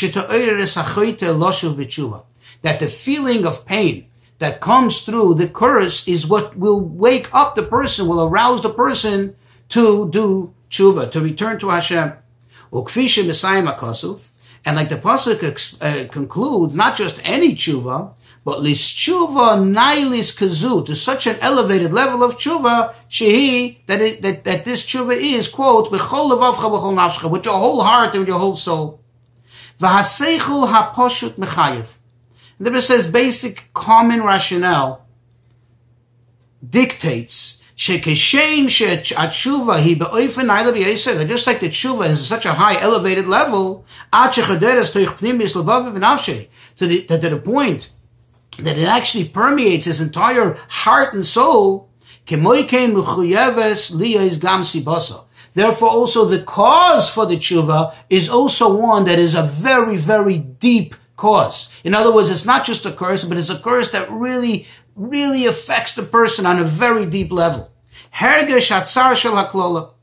that 2.62 2.80
the 2.80 2.88
feeling 2.88 3.46
of 3.46 3.66
pain 3.66 4.06
that 4.38 4.60
comes 4.60 5.02
through 5.02 5.34
the 5.34 5.48
curse 5.48 6.06
is 6.06 6.26
what 6.26 6.56
will 6.56 6.80
wake 6.80 7.34
up 7.34 7.54
the 7.54 7.62
person, 7.62 8.06
will 8.06 8.28
arouse 8.28 8.62
the 8.62 8.72
person 8.72 9.34
to 9.68 10.08
do 10.10 10.54
tshuva, 10.70 11.10
to 11.10 11.20
return 11.20 11.58
to 11.58 11.70
Hashem. 11.70 12.12
And 12.72 12.86
like 14.74 14.88
the 14.88 14.96
pasuk 14.96 15.78
uh, 15.80 16.08
concludes, 16.08 16.74
not 16.74 16.96
just 16.96 17.20
any 17.24 17.54
tshuva, 17.54 18.14
but 18.46 18.60
tshuva 18.60 19.58
nailis 19.58 20.38
kazu, 20.38 20.86
to 20.86 20.94
such 20.94 21.26
an 21.26 21.34
elevated 21.40 21.92
level 21.92 22.22
of 22.22 22.36
tshuva, 22.36 22.94
shehi, 23.10 23.78
that, 23.86 24.00
it, 24.00 24.22
that, 24.22 24.44
that 24.44 24.64
this 24.64 24.86
tshuva 24.86 25.16
is, 25.16 25.48
quote, 25.48 25.90
b'chol 25.90 26.30
levavcha 26.30 26.70
b'chol 26.70 26.94
nafshcha, 26.94 27.28
with 27.28 27.44
your 27.44 27.58
whole 27.58 27.82
heart 27.82 28.10
and 28.10 28.20
with 28.20 28.28
your 28.28 28.38
whole 28.38 28.54
soul. 28.54 29.00
V'haseichul 29.80 30.68
haposhut. 30.68 31.34
The 32.60 32.70
Rebbe 32.70 32.80
says 32.80 33.10
basic 33.10 33.68
common 33.74 34.22
rationale 34.22 35.04
dictates 36.64 37.64
shekeshem 37.76 38.70
she'atshuva 38.70 39.80
he 39.80 39.96
be'oifen 39.96 40.46
naila 40.46 40.72
b'yesed. 40.72 41.26
Just 41.26 41.48
like 41.48 41.58
the 41.58 41.68
tshuva 41.68 42.10
is 42.10 42.24
such 42.24 42.46
a 42.46 42.52
high 42.52 42.80
elevated 42.80 43.26
level, 43.26 43.84
at 44.12 44.34
shechaderes 44.34 44.94
toich 44.94 45.18
pnimis 45.18 45.60
levav 45.60 45.92
v'nafshe, 45.92 46.46
to 46.76 46.86
the, 46.86 47.02
to 47.06 47.18
the 47.18 47.38
point 47.38 47.90
that 48.58 48.78
it 48.78 48.88
actually 48.88 49.28
permeates 49.28 49.86
his 49.86 50.00
entire 50.00 50.58
heart 50.68 51.14
and 51.14 51.24
soul. 51.24 51.90
Therefore, 55.56 55.88
also 55.88 56.24
the 56.24 56.42
cause 56.44 57.08
for 57.08 57.26
the 57.26 57.36
tshuva 57.36 57.94
is 58.10 58.28
also 58.28 58.76
one 58.76 59.04
that 59.04 59.18
is 59.18 59.34
a 59.34 59.42
very, 59.42 59.96
very 59.96 60.38
deep 60.38 60.94
cause. 61.16 61.72
In 61.84 61.94
other 61.94 62.14
words, 62.14 62.30
it's 62.30 62.44
not 62.44 62.64
just 62.64 62.84
a 62.84 62.92
curse, 62.92 63.24
but 63.24 63.38
it's 63.38 63.50
a 63.50 63.58
curse 63.58 63.90
that 63.90 64.10
really, 64.10 64.66
really 64.94 65.46
affects 65.46 65.94
the 65.94 66.02
person 66.02 66.46
on 66.46 66.58
a 66.58 66.64
very 66.64 67.06
deep 67.06 67.32
level. 67.32 67.70
Hergesh 68.14 68.70
atzar 68.70 69.14
shel 69.14 69.95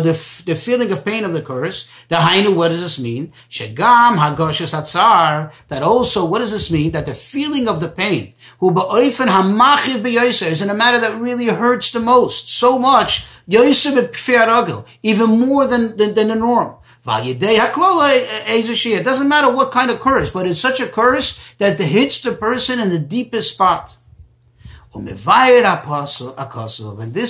the, 0.00 0.42
the 0.44 0.56
feeling 0.56 0.90
of 0.90 1.04
pain 1.04 1.24
of 1.24 1.32
the 1.32 1.40
curse. 1.40 1.88
The 2.08 2.16
hainu, 2.16 2.56
what 2.56 2.68
does 2.68 2.80
this 2.80 2.98
mean? 2.98 3.32
Atzar. 3.48 5.52
That 5.68 5.82
also, 5.82 6.26
what 6.26 6.40
does 6.40 6.50
this 6.50 6.72
mean? 6.72 6.90
That 6.90 7.06
the 7.06 7.14
feeling 7.14 7.68
of 7.68 7.80
the 7.80 7.88
pain, 7.88 8.34
who 8.58 8.72
ba'oifen 8.72 9.28
hamachiv 9.28 10.50
is 10.50 10.62
in 10.62 10.70
a 10.70 10.74
matter 10.74 10.98
that 10.98 11.20
really 11.20 11.46
hurts 11.46 11.92
the 11.92 12.00
most, 12.00 12.50
so 12.50 12.78
much 12.78 13.26
even 15.02 15.40
more 15.40 15.66
than, 15.66 15.96
than, 15.96 16.14
than 16.14 16.28
the 16.28 16.34
norm. 16.34 16.76
It 17.06 19.04
doesn't 19.04 19.28
matter 19.28 19.54
what 19.54 19.72
kind 19.72 19.90
of 19.90 20.00
curse, 20.00 20.30
but 20.30 20.46
it's 20.46 20.60
such 20.60 20.80
a 20.80 20.86
curse 20.86 21.44
that 21.58 21.80
it 21.80 21.86
hits 21.86 22.20
the 22.20 22.32
person 22.32 22.78
in 22.78 22.90
the 22.90 22.98
deepest 22.98 23.54
spot. 23.54 23.96
And 24.92 25.06
this 25.06 25.24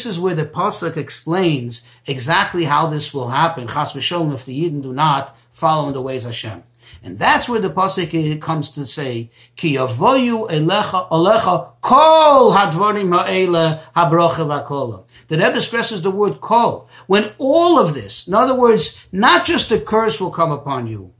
is 0.06 0.18
where 0.18 0.34
the 0.34 0.46
pasuk 0.46 0.96
explains 0.96 1.84
exactly 2.06 2.64
how 2.64 2.86
this 2.86 3.12
will 3.12 3.28
happen. 3.28 3.68
Chas 3.68 3.92
v'sholem 3.92 4.32
if 4.34 4.46
the 4.46 4.58
Yidden 4.58 4.82
do 4.82 4.94
not 4.94 5.36
follow 5.50 5.88
in 5.88 5.94
the 5.94 6.00
ways 6.00 6.24
of 6.24 6.30
Hashem. 6.30 6.62
And 7.04 7.18
that's 7.18 7.48
where 7.48 7.60
the 7.60 7.68
pasuk 7.68 8.40
comes 8.40 8.70
to 8.70 8.86
say, 8.86 9.30
"Ki 9.56 9.76
yavoyu 9.76 10.48
alecha 10.50 11.68
kol 11.82 12.54
hadvarim 12.54 13.14
ha'ele 13.14 13.80
habrocha 13.94 14.46
v'akola." 14.46 15.02
The 15.28 15.36
Rebbe 15.36 15.60
stresses 15.60 16.00
the 16.00 16.10
word 16.10 16.40
"kol." 16.40 16.88
When 17.06 17.30
all 17.38 17.78
of 17.78 17.92
this, 17.94 18.26
in 18.26 18.32
other 18.34 18.54
words, 18.54 18.98
not 19.12 19.44
just 19.44 19.68
the 19.68 19.78
curse 19.78 20.18
will 20.18 20.30
come 20.30 20.50
upon 20.50 20.86
you, 20.86 21.12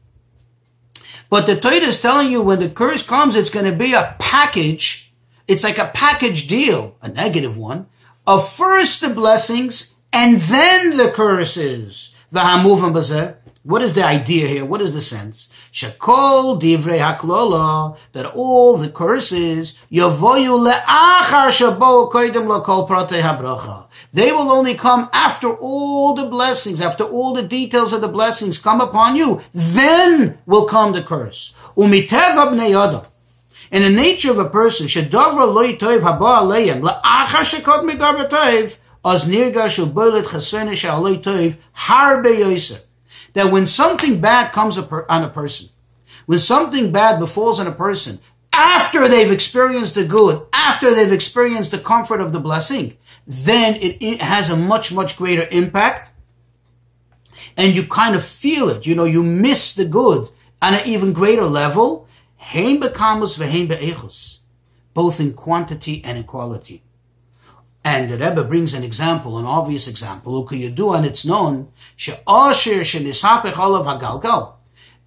but 1.28 1.44
the 1.47 1.54
Torah 1.54 1.75
is 1.75 2.00
telling 2.00 2.32
you 2.32 2.40
when 2.42 2.61
the 2.61 2.70
curse 2.70 3.02
comes, 3.02 3.37
it's 3.37 3.50
going 3.50 3.66
to 3.66 3.73
be 3.73 3.92
a 3.92 4.16
package. 4.18 5.10
It's 5.50 5.64
like 5.64 5.78
a 5.78 5.90
package 5.92 6.47
deal, 6.47 6.95
a 7.02 7.09
negative 7.09 7.59
one, 7.59 7.87
of 8.25 8.49
first 8.49 9.00
the 9.00 9.11
blessings 9.11 9.97
and 10.12 10.40
then 10.42 10.90
the 10.90 11.11
curses. 11.11 12.14
What 12.30 13.83
is 13.83 13.95
the 13.95 14.04
idea 14.04 14.47
here? 14.47 14.64
What 14.64 14.80
is 14.80 14.95
the 14.95 15.00
sense? 15.00 15.49
Shakol 15.73 16.62
divrei 16.62 17.00
haklola, 17.00 17.99
that 18.12 18.26
all 18.26 18.76
the 18.76 18.90
curses, 18.90 19.85
yavoyu 19.90 20.54
le'achar 20.69 21.50
shabo 21.50 22.09
koidim 22.12 22.47
lakol 22.47 22.87
prate 22.87 23.21
habracha. 23.21 23.88
They 24.12 24.30
will 24.30 24.52
only 24.52 24.76
come 24.76 25.11
after 25.12 25.52
all 25.52 26.14
the 26.14 26.26
blessings, 26.26 26.80
after 26.80 27.02
all 27.02 27.35
the 27.35 27.42
details 27.42 27.92
of 27.92 28.02
the 28.02 28.09
blessings 28.09 28.57
come 28.57 28.80
upon 28.80 29.16
you. 29.16 29.40
Then 29.52 30.38
will 30.47 30.66
come 30.66 30.92
the 30.92 31.02
curse. 31.02 31.52
Umitev 31.76 32.37
bnei 32.52 32.71
adam. 32.71 33.02
In 33.71 33.83
the 33.83 33.91
nature 33.91 34.31
of 34.31 34.39
a 34.39 34.49
person, 34.49 34.87
shedavra 34.87 35.53
loy 35.53 35.75
toiv 35.75 36.00
haba 36.00 36.41
aleim, 36.41 36.83
le'achar 36.83 37.45
shekot 37.45 37.85
midavar 37.89 38.29
toiv, 38.29 38.77
az 39.05 39.27
nirgash 39.27 39.79
ubolet 39.85 40.25
chesene 40.25 40.73
sha'aloy 40.73 41.23
toiv, 41.23 41.57
that 43.33 43.53
when 43.53 43.67
something 43.67 44.21
bad 44.21 44.53
comes 44.53 44.77
on 44.77 45.23
a 45.23 45.29
person, 45.29 45.69
when 46.27 46.39
something 46.39 46.91
bad 46.91 47.19
befalls 47.21 47.61
on 47.61 47.67
a 47.67 47.73
person, 47.73 48.19
after 48.53 49.09
they've 49.09 49.31
experienced 49.31 49.95
the 49.95 50.05
good, 50.05 50.43
after 50.53 50.93
they've 50.95 51.12
experienced 51.12 51.71
the 51.71 51.79
comfort 51.79 52.21
of 52.21 52.33
the 52.33 52.41
blessing, 52.41 52.97
then 53.27 53.79
it 53.81 54.21
has 54.21 54.50
a 54.50 54.57
much, 54.57 54.93
much 54.93 55.17
greater 55.17 55.47
impact. 55.53 56.11
And 57.57 57.75
you 57.75 57.87
kind 57.87 58.17
of 58.17 58.25
feel 58.25 58.69
it. 58.69 58.87
You 58.87 58.97
know, 58.97 59.05
you 59.05 59.23
miss 59.23 59.75
the 59.75 59.85
good 59.85 60.29
on 60.61 60.75
an 60.75 60.81
even 60.85 61.12
greater 61.12 61.45
level. 61.45 62.09
Both 64.94 65.20
in 65.20 65.35
quantity 65.35 66.02
and 66.04 66.18
in 66.18 66.25
quality. 66.25 66.82
And 67.85 68.11
the 68.11 68.18
Rebbe 68.18 68.44
brings 68.44 68.75
an 68.75 68.85
example, 68.85 69.38
an 69.38 69.47
obvious 69.47 69.88
example. 69.88 70.44
do, 70.44 70.92
and 70.92 71.06
it's 71.06 71.25
known, 71.25 71.68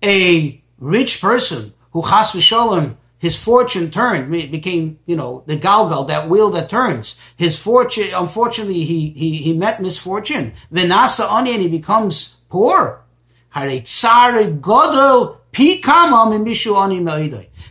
a 0.03 0.63
rich 0.79 1.21
person 1.21 1.73
who 1.91 2.01
chas 2.01 2.31
v'sholem, 2.31 2.97
his 3.19 3.41
fortune 3.41 3.89
turned, 3.89 4.31
became, 4.31 4.99
you 5.05 5.15
know, 5.15 5.43
the 5.45 5.55
galgal, 5.55 6.07
that 6.07 6.27
wheel 6.27 6.49
that 6.51 6.69
turns. 6.69 7.21
His 7.37 7.57
fortune, 7.57 8.09
unfortunately, 8.13 8.83
he, 8.83 9.09
he, 9.11 9.37
he 9.37 9.53
met 9.53 9.81
misfortune. 9.81 10.53
Venasa 10.71 11.31
ani, 11.31 11.53
and 11.53 11.61
he 11.61 11.69
becomes 11.69 12.41
poor. 12.49 13.05
Hare 13.51 13.79
godel 13.79 15.37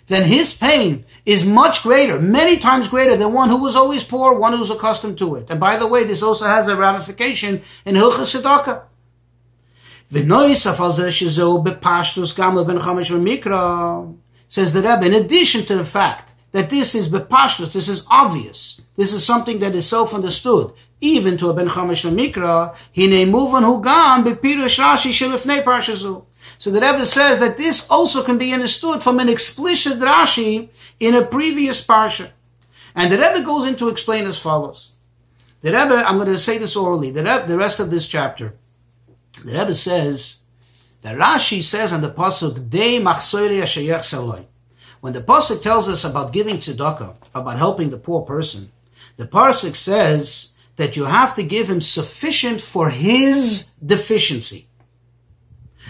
then 0.07 0.25
his 0.25 0.57
pain 0.57 1.05
is 1.25 1.45
much 1.45 1.83
greater, 1.83 2.21
many 2.21 2.59
times 2.59 2.89
greater 2.89 3.17
than 3.17 3.33
one 3.33 3.49
who 3.49 3.57
was 3.57 3.77
always 3.77 4.05
poor, 4.05 4.35
one 4.35 4.53
who's 4.53 4.71
accustomed 4.71 5.19
to 5.19 5.37
it. 5.37 5.51
And 5.51 5.59
by 5.59 5.77
the 5.77 5.89
way, 5.89 6.05
this 6.05 6.23
also 6.23 6.47
has 6.47 6.69
a 6.69 6.77
ramification 6.77 7.63
in 7.85 7.95
Hilchas 7.97 8.41
Tzedakah. 8.41 8.83
Says 14.49 14.73
the 14.75 14.83
Rebbe, 14.83 15.07
in 15.07 15.15
addition 15.15 15.63
to 15.63 15.77
the 15.77 15.85
fact 15.85 16.35
that 16.53 16.69
this 16.69 16.95
is 16.95 17.09
bepashtus, 17.09 17.73
this 17.73 17.89
is 17.89 18.07
obvious, 18.11 18.83
this 18.95 19.15
is 19.15 19.25
something 19.25 19.59
that 19.61 19.75
is 19.75 19.89
self-understood, 19.89 20.75
even 21.01 21.39
to 21.39 21.49
a 21.49 21.55
ben 21.55 21.69
chamish 21.69 22.05
mikra, 22.11 22.75
hine 22.95 23.33
muvan 23.33 23.65
hu 23.65 23.83
gam 23.83 24.25
bepirush 24.25 24.79
Rashi 24.79 25.11
shelifnei 25.11 25.65
parshazu. 25.65 26.27
So 26.59 26.71
the 26.71 26.81
Rebbe 26.81 27.05
says 27.07 27.41
that 27.41 27.57
this 27.57 27.89
also 27.91 28.23
can 28.23 28.39
be 28.39 28.53
understood 28.53 29.03
from 29.03 29.19
an 29.19 29.29
explicit 29.29 29.99
Rashi 29.99 30.69
in 31.01 31.15
a 31.15 31.25
previous 31.25 31.85
parsha. 31.87 32.31
And 32.95 33.11
the 33.11 33.19
Rebbe 33.19 33.43
goes 33.43 33.67
into 33.67 33.89
explain 33.89 34.27
as 34.27 34.39
follows. 34.39 34.97
The 35.63 35.71
Rebbe, 35.71 36.05
I'm 36.07 36.17
going 36.17 36.29
to 36.29 36.39
say 36.39 36.59
this 36.59 36.77
orally, 36.77 37.11
the, 37.11 37.23
Rebbe, 37.23 37.47
the 37.47 37.59
rest 37.59 37.81
of 37.81 37.91
this 37.91 38.07
chapter. 38.07 38.55
The 39.45 39.53
Rebbe 39.53 39.75
says 39.75 40.43
that 41.03 41.17
Rashi 41.17 41.63
says 41.63 41.93
on 41.93 42.01
the 42.01 42.11
pasuk 42.11 42.71
"Dei 42.71 43.01
machsoiri 43.01 43.61
ashayach 43.63 44.01
saloi." 44.01 44.45
When 45.01 45.13
the 45.13 45.21
pasuk 45.21 45.63
tells 45.63 45.89
us 45.89 46.05
about 46.05 46.33
giving 46.33 46.57
tzedakah, 46.57 47.15
about 47.35 47.59
helping 47.59 47.91
the 47.91 47.97
poor 47.97 48.23
person, 48.23 48.71
the 49.17 49.27
pasuk 49.27 49.75
says 49.75 50.57
that 50.77 50.97
you 50.97 51.05
have 51.05 51.35
to 51.35 51.43
give 51.43 51.69
him 51.69 51.81
sufficient 51.81 52.61
for 52.61 52.91
his 52.91 53.75
deficiency. 53.85 54.69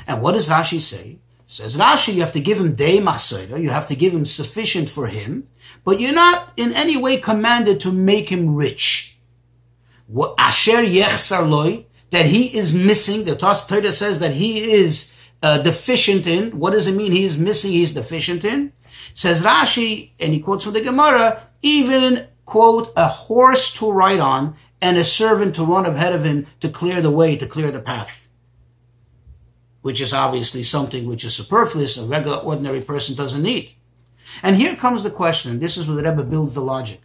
And 0.06 0.22
what 0.22 0.32
does 0.32 0.48
Rashi 0.48 0.80
say? 0.80 1.18
Says 1.52 1.76
Rashi, 1.76 2.14
you 2.14 2.22
have 2.22 2.32
to 2.32 2.40
give 2.40 2.58
him 2.58 2.74
day 2.74 2.96
machsoida, 2.96 3.60
you 3.60 3.68
have 3.68 3.86
to 3.88 3.94
give 3.94 4.14
him 4.14 4.24
sufficient 4.24 4.88
for 4.88 5.06
him, 5.06 5.48
but 5.84 6.00
you're 6.00 6.14
not 6.14 6.50
in 6.56 6.72
any 6.72 6.96
way 6.96 7.18
commanded 7.18 7.78
to 7.80 7.92
make 7.92 8.30
him 8.30 8.54
rich. 8.54 9.18
Asher 10.38 10.82
yechsar 10.82 11.46
loy, 11.46 11.84
that 12.08 12.24
he 12.24 12.56
is 12.56 12.72
missing, 12.72 13.24
the 13.24 13.36
Torah 13.36 13.92
says 13.92 14.18
that 14.20 14.32
he 14.32 14.70
is 14.72 15.14
uh, 15.42 15.58
deficient 15.58 16.26
in. 16.26 16.58
What 16.58 16.72
does 16.72 16.86
it 16.86 16.96
mean 16.96 17.12
he 17.12 17.24
is 17.24 17.38
missing, 17.38 17.72
he's 17.72 17.92
deficient 17.92 18.46
in? 18.46 18.72
Says 19.12 19.42
Rashi, 19.42 20.12
and 20.18 20.32
he 20.32 20.40
quotes 20.40 20.64
from 20.64 20.72
the 20.72 20.80
Gemara, 20.80 21.48
even, 21.60 22.28
quote, 22.46 22.94
a 22.96 23.08
horse 23.08 23.72
to 23.78 23.92
ride 23.92 24.20
on 24.20 24.56
and 24.80 24.96
a 24.96 25.04
servant 25.04 25.54
to 25.56 25.66
run 25.66 25.84
ahead 25.84 26.14
of 26.14 26.24
him 26.24 26.46
to 26.60 26.70
clear 26.70 27.02
the 27.02 27.10
way, 27.10 27.36
to 27.36 27.46
clear 27.46 27.70
the 27.70 27.80
path 27.80 28.30
which 29.82 30.00
is 30.00 30.12
obviously 30.12 30.62
something 30.62 31.06
which 31.06 31.24
is 31.24 31.34
superfluous, 31.34 31.98
a 31.98 32.04
regular, 32.04 32.38
ordinary 32.38 32.80
person 32.80 33.14
doesn't 33.14 33.42
need. 33.42 33.72
And 34.42 34.56
here 34.56 34.74
comes 34.76 35.02
the 35.02 35.10
question, 35.10 35.60
this 35.60 35.76
is 35.76 35.86
where 35.86 35.96
the 35.96 36.02
Rebbe 36.02 36.24
builds 36.24 36.54
the 36.54 36.62
logic. 36.62 37.00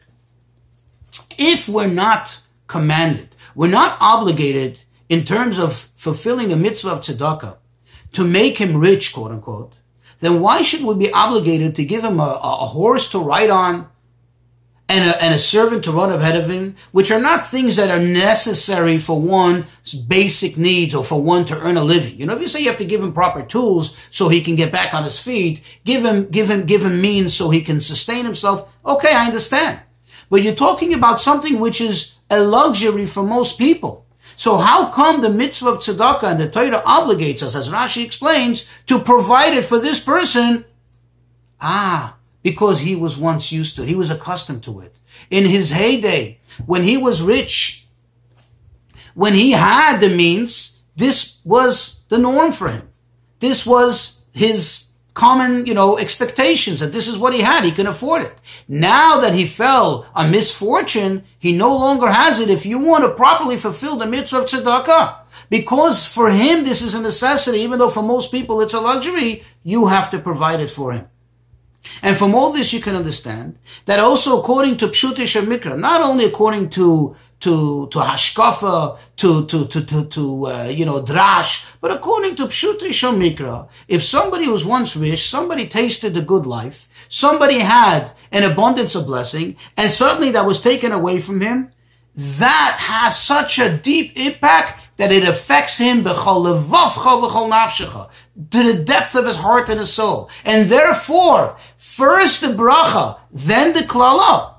If 1.38 1.68
we're 1.68 1.88
not 1.88 2.40
commanded, 2.68 3.36
we're 3.56 3.68
not 3.68 3.98
obligated 4.00 4.82
in 5.10 5.26
terms 5.26 5.60
of 5.60 5.76
fulfilling 5.98 6.52
a 6.52 6.56
mitzvah 6.56 6.92
of 6.92 7.00
tzedakah 7.00 7.58
to 8.14 8.24
make 8.24 8.60
him 8.60 8.78
rich, 8.78 9.14
quote 9.14 9.32
unquote, 9.32 9.74
then 10.20 10.42
why 10.42 10.62
should 10.62 10.84
we 10.84 10.96
be 10.96 11.12
obligated 11.12 11.76
to 11.76 11.86
give 11.86 12.04
him 12.04 12.20
a, 12.20 12.40
a 12.42 12.66
horse 12.66 13.12
to 13.12 13.20
ride 13.20 13.50
on, 13.50 13.88
and 14.90 15.10
a, 15.10 15.24
and 15.24 15.34
a 15.34 15.40
servant 15.40 15.84
to 15.84 15.92
run 15.92 16.12
ahead 16.12 16.36
of 16.36 16.50
him, 16.50 16.76
which 16.92 17.12
are 17.12 17.20
not 17.20 17.46
things 17.46 17.76
that 17.76 17.90
are 17.90 18.04
necessary 18.04 18.98
for 18.98 19.20
one's 19.20 19.94
basic 19.94 20.58
needs 20.58 20.96
or 20.96 21.04
for 21.04 21.22
one 21.22 21.44
to 21.46 21.60
earn 21.60 21.78
a 21.78 21.84
living. 21.84 22.18
You 22.18 22.26
know, 22.26 22.34
if 22.34 22.42
you 22.42 22.48
say 22.48 22.62
you 22.62 22.70
have 22.70 22.78
to 22.78 22.86
give 22.86 23.02
him 23.02 23.14
proper 23.14 23.44
tools 23.44 23.98
so 24.10 24.30
he 24.30 24.42
can 24.42 24.56
get 24.56 24.72
back 24.72 24.94
on 24.94 25.04
his 25.04 25.20
feet, 25.20 25.62
give 25.84 26.06
him, 26.06 26.30
give 26.30 26.50
him, 26.50 26.66
give 26.66 26.86
him 26.86 27.02
means 27.02 27.36
so 27.36 27.50
he 27.50 27.62
can 27.62 27.82
sustain 27.82 28.24
himself. 28.24 28.74
Okay, 28.86 29.12
I 29.14 29.26
understand. 29.26 29.82
But 30.30 30.44
you're 30.44 30.56
talking 30.56 30.94
about 30.94 31.20
something 31.20 31.60
which 31.60 31.82
is 31.82 32.20
a 32.30 32.42
luxury 32.42 33.06
for 33.06 33.24
most 33.24 33.58
people. 33.58 34.06
So 34.36 34.58
how 34.58 34.90
come 34.92 35.22
the 35.22 35.32
mitzvah 35.32 35.70
of 35.70 35.78
tzedakah 35.80 36.24
and 36.24 36.40
the 36.40 36.50
Torah 36.50 36.84
obligates 36.86 37.42
us, 37.42 37.56
as 37.56 37.70
Rashi 37.70 38.06
explains, 38.06 38.82
to 38.86 39.00
provide 39.00 39.54
it 39.54 39.66
for 39.66 39.80
this 39.80 40.00
person? 40.00 40.64
Ah, 41.60 42.17
because 42.48 42.80
he 42.80 42.96
was 42.96 43.18
once 43.18 43.52
used 43.52 43.76
to 43.76 43.84
it. 43.84 43.90
He 43.90 44.02
was 44.04 44.10
accustomed 44.10 44.64
to 44.64 44.80
it. 44.80 44.96
In 45.30 45.44
his 45.46 45.72
heyday, 45.72 46.40
when 46.66 46.84
he 46.86 46.96
was 46.96 47.22
rich, 47.22 47.88
when 49.16 49.34
he 49.34 49.52
had 49.52 50.00
the 50.00 50.08
means, 50.08 50.84
this 50.96 51.42
was 51.44 52.06
the 52.08 52.18
norm 52.18 52.54
for 52.54 52.70
him. 52.70 52.88
This 53.40 53.66
was 53.66 54.28
his 54.34 54.92
common, 55.14 55.66
you 55.66 55.74
know, 55.74 55.98
expectations 55.98 56.80
that 56.80 56.94
this 56.94 57.10
is 57.10 57.20
what 57.20 57.34
he 57.34 57.42
had. 57.42 57.66
He 57.66 57.74
can 57.74 57.88
afford 57.88 58.22
it. 58.22 58.34
Now 58.70 59.20
that 59.20 59.34
he 59.34 59.46
fell 59.46 60.08
a 60.16 60.26
misfortune, 60.26 61.26
he 61.38 61.52
no 61.52 61.76
longer 61.76 62.10
has 62.10 62.40
it. 62.40 62.50
If 62.50 62.66
you 62.66 62.80
want 62.80 63.04
to 63.04 63.10
properly 63.10 63.58
fulfill 63.58 63.98
the 63.98 64.08
mitzvah 64.08 64.40
of 64.40 64.46
tzedakah, 64.46 65.18
because 65.50 66.06
for 66.06 66.30
him 66.30 66.64
this 66.64 66.82
is 66.82 66.96
a 66.96 67.02
necessity, 67.02 67.58
even 67.60 67.78
though 67.78 67.90
for 67.90 68.04
most 68.04 68.32
people 68.32 68.62
it's 68.62 68.74
a 68.74 68.80
luxury, 68.80 69.44
you 69.64 69.88
have 69.88 70.10
to 70.12 70.20
provide 70.20 70.62
it 70.62 70.72
for 70.72 70.94
him. 70.94 71.10
And 72.02 72.18
from 72.18 72.36
all 72.36 72.52
this, 72.52 72.74
you 72.74 72.82
can 72.82 72.96
understand 72.96 73.58
that 73.86 74.00
also 74.00 74.40
according 74.40 74.78
to 74.78 74.88
Pshutish 74.88 75.40
and 75.40 75.48
Mikra, 75.48 75.78
not 75.78 76.02
only 76.02 76.26
according 76.26 76.70
to 76.72 77.16
to 77.40 77.88
to 77.90 78.00
hashkafa, 78.00 78.98
to 79.18 79.46
to 79.46 79.68
to 79.68 79.86
to, 79.86 80.06
to 80.06 80.48
uh, 80.48 80.64
you 80.64 80.86
know 80.86 81.04
drash, 81.04 81.72
but 81.82 81.92
according 81.92 82.36
to 82.36 82.46
Pshutish 82.46 83.08
and 83.08 83.22
Mikra, 83.22 83.68
if 83.88 84.04
somebody 84.04 84.48
was 84.48 84.66
once 84.66 84.96
rich, 84.96 85.20
somebody 85.20 85.68
tasted 85.68 86.14
the 86.14 86.22
good 86.22 86.46
life, 86.46 86.90
somebody 87.10 87.60
had 87.60 88.12
an 88.32 88.50
abundance 88.50 88.96
of 88.96 89.06
blessing, 89.06 89.56
and 89.76 89.92
suddenly 89.92 90.32
that 90.32 90.46
was 90.46 90.62
taken 90.62 90.92
away 90.92 91.20
from 91.20 91.42
him, 91.42 91.72
that 92.18 92.78
has 92.80 93.22
such 93.22 93.60
a 93.60 93.78
deep 93.78 94.18
impact 94.18 94.84
that 94.98 95.12
it 95.12 95.24
affects 95.24 95.78
him 95.78 96.04
to 96.04 96.10
the 98.50 98.84
depth 98.84 99.16
of 99.16 99.26
his 99.26 99.38
heart 99.38 99.70
and 99.70 99.80
his 99.80 99.94
soul. 99.94 100.30
And 100.44 100.68
therefore, 100.68 101.58
first 101.78 102.42
the 102.42 102.48
bracha, 102.48 103.20
then 103.32 103.74
the 103.74 103.82
klala. 103.82 104.56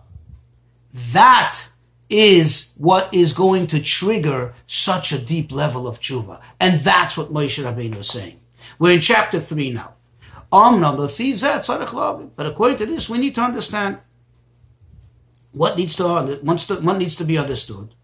That 1.12 1.68
is 2.09 2.77
what 2.79 3.12
is 3.12 3.33
going 3.33 3.66
to 3.68 3.83
trigger 3.83 4.55
such 4.66 5.11
a 5.12 5.21
deep 5.21 5.51
level 5.51 5.88
of 5.88 5.99
tshuva. 6.01 6.40
And 6.61 6.79
that's 6.81 7.16
what 7.16 7.33
Moshe 7.33 7.62
Rabbeinu 7.62 7.99
is 7.99 8.09
saying. 8.09 8.38
We're 8.79 8.92
in 8.92 9.01
chapter 9.01 9.40
3 9.40 9.73
now. 9.73 9.94
But 10.51 12.47
according 12.47 12.79
to 12.79 12.87
this, 12.87 13.09
we 13.09 13.18
need 13.18 13.35
to 13.35 13.40
understand 13.42 13.99
what 15.53 15.77
needs 15.77 15.97
to, 15.97 16.05
what 16.05 16.99
needs 16.99 17.17
to 17.17 17.25
be 17.25 17.39
understood. 17.39 17.95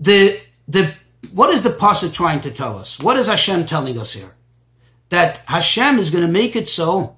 The, 0.00 0.40
the, 0.68 0.94
what 1.32 1.50
is 1.50 1.62
the 1.62 1.70
pasuk 1.70 2.12
trying 2.12 2.40
to 2.42 2.50
tell 2.50 2.78
us? 2.78 3.00
What 3.00 3.16
is 3.16 3.26
Hashem 3.26 3.66
telling 3.66 3.98
us 3.98 4.14
here? 4.14 4.34
That 5.08 5.38
Hashem 5.46 5.98
is 5.98 6.10
going 6.10 6.26
to 6.26 6.32
make 6.32 6.56
it 6.56 6.68
so 6.68 7.16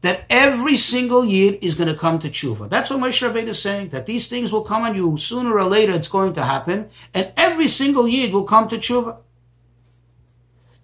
that 0.00 0.24
every 0.30 0.76
single 0.76 1.24
yid 1.24 1.58
is 1.62 1.74
going 1.74 1.88
to 1.88 1.98
come 1.98 2.18
to 2.20 2.28
tshuva. 2.28 2.68
That's 2.68 2.90
what 2.90 3.00
Moshe 3.00 3.28
Rabbeinu 3.28 3.48
is 3.48 3.60
saying, 3.60 3.88
that 3.88 4.06
these 4.06 4.28
things 4.28 4.52
will 4.52 4.62
come 4.62 4.82
on 4.82 4.94
you 4.94 5.16
sooner 5.16 5.52
or 5.52 5.64
later, 5.64 5.92
it's 5.92 6.08
going 6.08 6.34
to 6.34 6.44
happen, 6.44 6.90
and 7.14 7.32
every 7.36 7.68
single 7.68 8.06
yid 8.06 8.32
will 8.32 8.44
come 8.44 8.68
to 8.68 8.76
tshuva. 8.78 9.16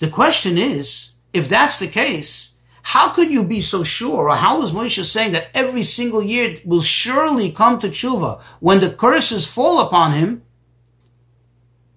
The 0.01 0.09
question 0.09 0.59
is, 0.59 1.13
if 1.33 1.49
that's 1.49 1.79
the 1.79 1.87
case, 1.87 2.54
how 2.87 3.09
could 3.09 3.31
you 3.31 3.45
be 3.45 3.63
so 3.63 3.83
sure, 3.83 4.29
or 4.29 4.37
how 4.37 4.61
is 4.61 4.73
Moshe 4.73 5.03
saying 5.05 5.33
that 5.33 5.49
every 5.55 5.83
single 5.83 6.23
year 6.23 6.59
will 6.67 6.83
surely 6.83 7.51
come 7.51 7.79
to 7.79 7.89
tshuva 7.89 8.43
when 8.61 8.81
the 8.81 8.91
curses 8.91 9.51
fall 9.51 9.81
upon 9.81 10.13
him? 10.13 10.43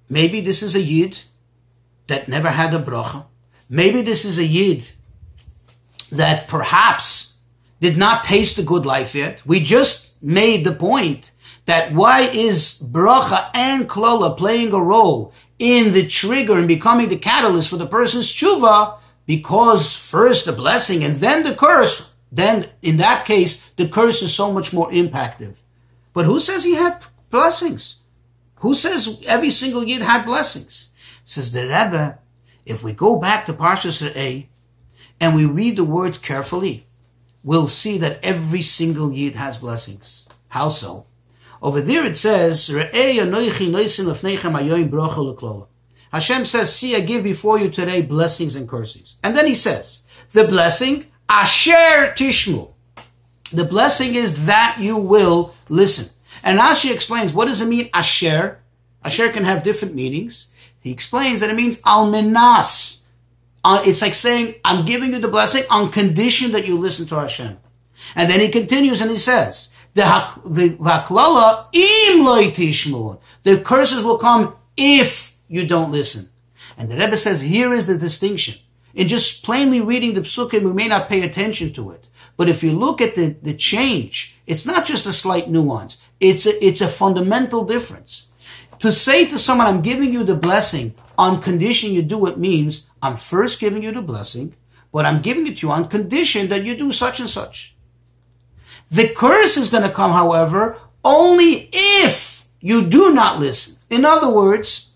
Maybe 0.09 0.39
this 0.39 0.63
is 0.63 0.75
a 0.75 0.81
yid 0.81 1.19
that 2.07 2.29
never 2.29 2.49
had 2.49 2.73
a 2.73 2.79
bracha. 2.79 3.25
Maybe 3.69 4.01
this 4.01 4.23
is 4.23 4.39
a 4.39 4.45
yid 4.45 4.89
that 6.09 6.47
perhaps 6.47 7.41
did 7.81 7.97
not 7.97 8.23
taste 8.23 8.55
the 8.55 8.63
good 8.63 8.85
life 8.85 9.13
yet. 9.13 9.45
We 9.45 9.59
just 9.59 10.23
made 10.23 10.63
the 10.63 10.71
point 10.71 11.31
that 11.65 11.93
why 11.93 12.21
is 12.21 12.89
bracha 12.93 13.49
and 13.53 13.89
klola 13.89 14.37
playing 14.37 14.73
a 14.73 14.81
role 14.81 15.33
in 15.59 15.91
the 15.91 16.07
trigger 16.07 16.57
and 16.57 16.67
becoming 16.67 17.09
the 17.09 17.19
catalyst 17.19 17.69
for 17.69 17.75
the 17.75 17.87
person's 17.87 18.33
tshuva? 18.33 18.99
Because 19.27 19.93
first 19.93 20.45
the 20.45 20.53
blessing 20.53 21.03
and 21.03 21.17
then 21.17 21.43
the 21.43 21.53
curse. 21.53 22.15
Then 22.31 22.65
in 22.81 22.97
that 22.97 23.25
case, 23.25 23.69
the 23.73 23.87
curse 23.87 24.23
is 24.23 24.33
so 24.33 24.51
much 24.51 24.73
more 24.73 24.89
impactful. 24.89 25.55
But 26.13 26.25
who 26.25 26.39
says 26.39 26.63
he 26.63 26.73
had 26.73 27.03
blessings? 27.29 28.01
Who 28.61 28.73
says 28.73 29.21
every 29.27 29.51
single 29.51 29.83
yid 29.83 30.01
had 30.01 30.25
blessings? 30.25 30.91
Says 31.23 31.53
the 31.53 31.63
Rebbe, 31.63 32.17
if 32.65 32.81
we 32.83 32.93
go 32.93 33.17
back 33.17 33.45
to 33.45 33.53
Parshas 33.53 34.01
Re'eh, 34.01 34.47
and 35.19 35.35
we 35.35 35.45
read 35.45 35.77
the 35.77 35.83
words 35.83 36.17
carefully, 36.17 36.85
we'll 37.43 37.67
see 37.67 37.97
that 37.97 38.23
every 38.23 38.61
single 38.61 39.11
yid 39.11 39.35
has 39.35 39.57
blessings. 39.57 40.27
How 40.49 40.69
so? 40.69 41.05
Over 41.61 41.81
there 41.81 42.05
it 42.05 42.17
says, 42.17 42.69
Hashem 46.17 46.45
says, 46.45 46.75
see, 46.75 46.95
I 46.95 47.01
give 47.01 47.23
before 47.23 47.59
you 47.59 47.69
today 47.69 48.01
blessings 48.01 48.55
and 48.55 48.67
cursings. 48.67 49.17
And 49.23 49.35
then 49.35 49.47
he 49.47 49.53
says, 49.53 50.05
the 50.31 50.47
blessing, 50.47 51.05
Asher 51.29 52.13
Tishmu. 52.15 52.73
The 53.51 53.65
blessing 53.65 54.15
is 54.15 54.45
that 54.45 54.77
you 54.79 54.97
will 54.97 55.53
listen. 55.69 56.13
And 56.43 56.59
Rashi 56.59 56.93
explains, 56.93 57.33
what 57.33 57.47
does 57.47 57.61
it 57.61 57.67
mean, 57.67 57.89
Asher? 57.93 58.59
Asher 59.03 59.31
can 59.31 59.45
have 59.45 59.63
different 59.63 59.95
meanings. 59.95 60.49
He 60.79 60.91
explains 60.91 61.39
that 61.39 61.49
it 61.49 61.55
means 61.55 61.81
Almenas 61.83 62.97
uh, 63.63 63.83
it's 63.85 64.01
like 64.01 64.13
saying, 64.13 64.55
I'm 64.63 64.85
giving 64.85 65.11
you 65.11 65.19
the 65.19 65.27
blessing 65.27 65.63
on 65.69 65.91
condition 65.91 66.53
that 66.53 66.65
you 66.65 66.77
listen 66.77 67.05
to 67.07 67.15
Hashem. 67.15 67.57
And 68.15 68.29
then 68.29 68.39
he 68.39 68.49
continues 68.49 69.01
and 69.01 69.11
he 69.11 69.17
says, 69.17 69.73
the 69.93 70.03
vaklala 70.03 71.67
im 71.73 72.25
Tishmu. 72.53 73.19
The 73.43 73.59
curses 73.59 74.05
will 74.05 74.19
come 74.19 74.55
if 74.77 75.35
you 75.47 75.67
don't 75.67 75.91
listen. 75.91 76.29
And 76.77 76.89
the 76.89 76.97
Rebbe 76.97 77.17
says, 77.17 77.41
here 77.41 77.73
is 77.73 77.87
the 77.87 77.97
distinction. 77.97 78.55
In 78.93 79.07
just 79.07 79.45
plainly 79.45 79.81
reading 79.81 80.13
the 80.13 80.21
psukim, 80.21 80.63
we 80.63 80.73
may 80.73 80.87
not 80.87 81.09
pay 81.09 81.21
attention 81.21 81.71
to 81.73 81.91
it. 81.91 82.05
But 82.35 82.49
if 82.49 82.63
you 82.63 82.71
look 82.71 83.01
at 83.01 83.15
the, 83.15 83.35
the 83.41 83.55
change, 83.55 84.39
it's 84.45 84.65
not 84.65 84.85
just 84.85 85.05
a 85.05 85.13
slight 85.13 85.49
nuance. 85.49 86.03
It's 86.19 86.45
a, 86.45 86.65
it's 86.65 86.81
a 86.81 86.87
fundamental 86.87 87.65
difference. 87.65 88.29
To 88.79 88.91
say 88.91 89.25
to 89.25 89.39
someone, 89.39 89.67
I'm 89.67 89.81
giving 89.81 90.11
you 90.11 90.23
the 90.23 90.35
blessing 90.35 90.93
on 91.17 91.41
condition 91.41 91.93
you 91.93 92.03
do 92.03 92.27
it 92.27 92.37
means 92.37 92.89
I'm 93.01 93.17
first 93.17 93.59
giving 93.59 93.81
you 93.81 93.91
the 93.91 94.01
blessing, 94.01 94.55
but 94.91 95.05
I'm 95.05 95.21
giving 95.21 95.47
it 95.47 95.57
to 95.57 95.67
you 95.67 95.73
on 95.73 95.87
condition 95.87 96.47
that 96.49 96.63
you 96.63 96.75
do 96.75 96.91
such 96.91 97.19
and 97.19 97.29
such. 97.29 97.75
The 98.91 99.11
curse 99.15 99.57
is 99.57 99.69
going 99.69 99.83
to 99.83 99.89
come, 99.89 100.11
however, 100.11 100.79
only 101.03 101.69
if 101.73 102.45
you 102.61 102.87
do 102.87 103.13
not 103.13 103.39
listen. 103.39 103.81
In 103.89 104.05
other 104.05 104.31
words, 104.31 104.86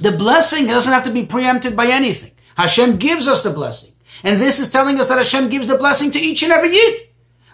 the 0.00 0.12
blessing 0.12 0.66
doesn't 0.66 0.92
have 0.92 1.04
to 1.04 1.10
be 1.10 1.26
preempted 1.26 1.76
by 1.76 1.86
anything. 1.86 2.32
Hashem 2.56 2.98
gives 2.98 3.28
us 3.28 3.42
the 3.42 3.50
blessing. 3.50 3.92
And 4.24 4.40
this 4.40 4.58
is 4.58 4.70
telling 4.70 4.98
us 4.98 5.08
that 5.08 5.18
Hashem 5.18 5.48
gives 5.48 5.66
the 5.66 5.78
blessing 5.78 6.10
to 6.12 6.18
each 6.18 6.42
and 6.42 6.52
every 6.52 6.74
Yid 6.74 7.08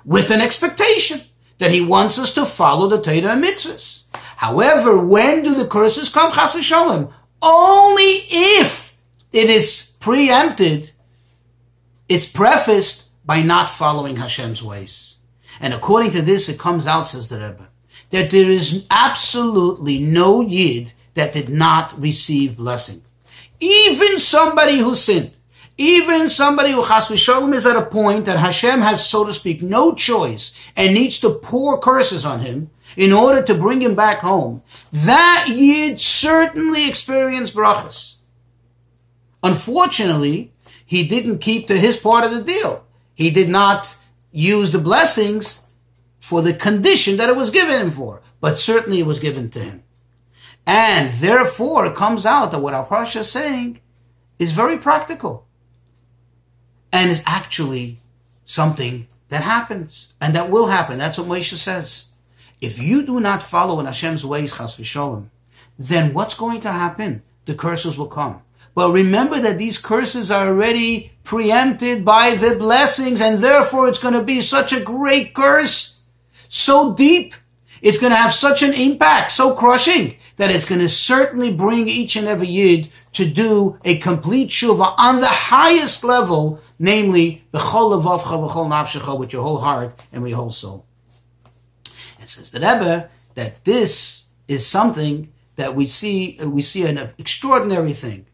with 0.05 0.31
an 0.31 0.41
expectation 0.41 1.19
that 1.59 1.71
He 1.71 1.85
wants 1.85 2.19
us 2.19 2.33
to 2.35 2.45
follow 2.45 2.89
the 2.89 3.01
Torah 3.01 3.33
and 3.33 3.45
mitzvahs. 3.45 4.07
However, 4.37 5.05
when 5.05 5.43
do 5.43 5.55
the 5.55 5.67
curses 5.67 6.09
come? 6.09 6.33
Chas 6.33 6.55
v'sholem. 6.55 7.13
Only 7.43 8.19
if 8.31 8.97
it 9.33 9.51
is 9.51 9.97
preempted, 10.01 10.93
it's 12.09 12.27
prefaced 12.27 13.11
by 13.27 13.43
not 13.43 13.71
following 13.71 14.17
Hashem's 14.17 14.63
ways. 14.63 15.19
And 15.61 15.75
according 15.75 16.13
to 16.13 16.23
this, 16.23 16.49
it 16.49 16.59
comes 16.59 16.87
out, 16.87 17.09
says 17.09 17.29
the 17.29 17.41
Rebbe, 17.41 17.69
that 18.11 18.31
there 18.31 18.51
is 18.51 18.87
absolutely 18.91 19.99
no 19.99 20.41
Yid 20.41 20.93
that 21.15 21.33
did 21.33 21.49
not 21.49 21.99
receive 22.01 22.57
blessing. 22.57 23.03
Even 23.61 24.19
somebody 24.19 24.79
who 24.79 24.95
sinned, 24.95 25.33
even 25.77 26.29
somebody 26.29 26.73
who 26.73 26.85
chas 26.85 27.09
v'sholem 27.09 27.55
is 27.55 27.67
at 27.67 27.77
a 27.77 27.87
point 27.87 28.25
that 28.27 28.39
Hashem 28.39 28.81
has, 28.81 29.09
so 29.09 29.25
to 29.25 29.33
speak, 29.33 29.63
no 29.63 29.95
choice 29.95 30.53
and 30.77 30.95
needs 30.95 31.21
to 31.21 31.31
pour 31.31 31.79
curses 31.79 32.27
on 32.27 32.41
him, 32.41 32.71
in 32.97 33.13
order 33.13 33.43
to 33.43 33.55
bring 33.55 33.81
him 33.81 33.95
back 33.95 34.19
home, 34.19 34.63
that 34.93 35.47
Yid 35.49 36.01
certainly 36.01 36.89
experienced 36.89 37.55
brachas. 37.55 38.17
Unfortunately, 39.43 40.53
he 40.85 41.07
didn't 41.07 41.39
keep 41.39 41.69
to 41.69 41.79
his 41.79 41.97
part 41.97 42.25
of 42.25 42.33
the 42.33 42.43
deal. 42.43 42.85
He 43.15 43.31
did 43.31 43.49
not 43.49 43.99
use 44.33 44.73
the 44.73 44.79
blessings 44.79 45.69
for 46.19 46.43
the 46.43 46.55
condition 46.55 47.17
that 47.19 47.29
it 47.29 47.37
was 47.37 47.51
given 47.51 47.81
him 47.81 47.91
for, 47.91 48.23
but 48.41 48.59
certainly 48.59 48.99
it 48.99 49.07
was 49.07 49.21
given 49.21 49.49
to 49.51 49.61
him. 49.61 49.83
And 50.69 51.15
therefore, 51.15 51.87
it 51.87 51.97
comes 51.97 52.27
out 52.27 52.53
that 52.53 52.61
what 52.61 52.75
our 52.75 52.85
Parsha 52.85 53.21
is 53.21 53.33
saying 53.33 53.81
is 54.39 54.53
very 54.53 54.77
practical 54.77 55.47
and 56.93 57.11
is 57.11 57.23
actually 57.27 58.01
something 58.45 59.07
that 59.31 59.43
happens 59.43 60.13
and 60.21 60.35
that 60.35 60.51
will 60.51 60.67
happen. 60.67 60.99
That's 60.99 61.17
what 61.17 61.27
Moshe 61.27 61.55
says. 61.55 62.11
If 62.61 62.79
you 62.79 63.07
do 63.07 63.19
not 63.19 63.43
follow 63.43 63.81
in 63.81 63.87
Hashem's 63.87 64.27
ways, 64.27 64.55
chas 64.55 64.77
v'sholem, 64.77 65.31
then 65.79 66.13
what's 66.13 66.35
going 66.35 66.61
to 66.61 66.73
happen? 66.73 67.23
The 67.47 67.55
curses 67.55 67.97
will 67.97 68.09
come. 68.09 68.43
But 68.75 68.93
remember 68.93 69.41
that 69.41 69.57
these 69.57 69.79
curses 69.79 70.31
are 70.31 70.49
already 70.49 71.13
preempted 71.25 72.05
by 72.05 72.35
the 72.35 72.57
blessings, 72.57 73.23
and 73.23 73.39
therefore 73.39 73.89
it's 73.89 74.03
going 74.03 74.15
to 74.15 74.23
be 74.23 74.43
such 74.43 74.75
a 74.75 74.85
great 74.85 75.35
curse, 75.35 76.05
so 76.49 76.95
deep. 76.95 77.35
It's 77.81 77.99
going 77.99 78.11
to 78.11 78.17
have 78.17 78.35
such 78.35 78.63
an 78.63 78.75
impact, 78.75 79.31
so 79.31 79.55
crushing, 79.55 80.17
that 80.39 80.51
it's 80.51 80.65
going 80.65 80.81
to 80.81 80.89
certainly 80.89 81.53
bring 81.53 81.89
each 81.89 82.17
and 82.17 82.27
every 82.27 82.47
yid 82.47 82.89
to 83.13 83.29
do 83.29 83.79
a 83.85 83.99
complete 83.99 84.49
tshuva 84.49 84.95
on 84.97 85.21
the 85.21 85.27
highest 85.27 86.05
level, 86.05 86.61
namely, 86.79 87.45
the 87.51 87.59
chol 87.59 88.01
levavcha 88.01 88.49
v'chol 88.49 88.69
nafshecha, 88.69 89.19
with 89.19 89.33
your 89.33 89.43
whole 89.43 89.59
heart 89.59 90.01
and 90.11 90.23
with 90.23 90.31
your 90.31 90.39
whole 90.39 90.51
soul. 90.51 90.87
And 92.19 92.29
says 92.29 92.51
the 92.51 92.61
Rebbe 92.61 93.11
that 93.35 93.65
this 93.65 94.31
is 94.47 94.67
something 94.67 95.33
that 95.57 95.75
we 95.75 95.87
see 95.87 96.39
we 96.45 96.63
see 96.63 96.87
an 96.87 97.11
extraordinary 97.19 97.93
thing, 97.93 98.27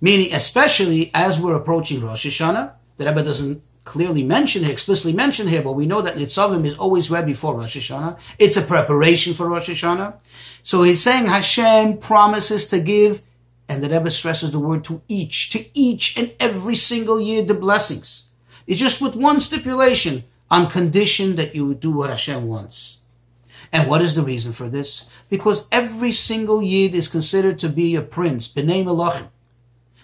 meaning 0.00 0.34
especially 0.34 1.10
as 1.14 1.38
we're 1.38 1.54
approaching 1.54 2.02
Rosh 2.02 2.26
Hashanah. 2.26 2.72
The 2.96 3.06
Rebbe 3.06 3.22
doesn't 3.22 3.62
clearly 3.84 4.22
mentioned 4.22 4.64
here, 4.64 4.72
explicitly 4.72 5.12
mentioned 5.12 5.48
here, 5.48 5.62
but 5.62 5.72
we 5.72 5.86
know 5.86 6.02
that 6.02 6.16
Nitzavim 6.16 6.64
is 6.64 6.76
always 6.76 7.10
read 7.10 7.26
before 7.26 7.56
Rosh 7.56 7.76
Hashanah. 7.76 8.18
It's 8.38 8.56
a 8.56 8.62
preparation 8.62 9.34
for 9.34 9.48
Rosh 9.48 9.70
Hashanah. 9.70 10.14
So 10.62 10.82
he's 10.82 11.02
saying 11.02 11.26
Hashem 11.26 11.98
promises 11.98 12.66
to 12.68 12.80
give, 12.80 13.22
and 13.68 13.82
the 13.82 13.88
Rebbe 13.88 14.10
stresses 14.10 14.52
the 14.52 14.60
word 14.60 14.84
to 14.84 15.02
each, 15.08 15.50
to 15.50 15.66
each 15.74 16.16
and 16.18 16.32
every 16.38 16.76
single 16.76 17.20
year 17.20 17.42
the 17.42 17.54
blessings. 17.54 18.28
It's 18.66 18.80
just 18.80 19.02
with 19.02 19.16
one 19.16 19.40
stipulation, 19.40 20.24
on 20.50 20.68
condition 20.68 21.36
that 21.36 21.54
you 21.54 21.74
do 21.74 21.90
what 21.90 22.10
Hashem 22.10 22.46
wants. 22.46 23.00
And 23.72 23.88
what 23.88 24.02
is 24.02 24.14
the 24.14 24.22
reason 24.22 24.52
for 24.52 24.68
this? 24.68 25.08
Because 25.30 25.66
every 25.72 26.12
single 26.12 26.62
Yid 26.62 26.94
is 26.94 27.08
considered 27.08 27.58
to 27.60 27.70
be 27.70 27.96
a 27.96 28.02
prince, 28.02 28.46
B'nai 28.46 28.84
Melachim. 28.84 29.28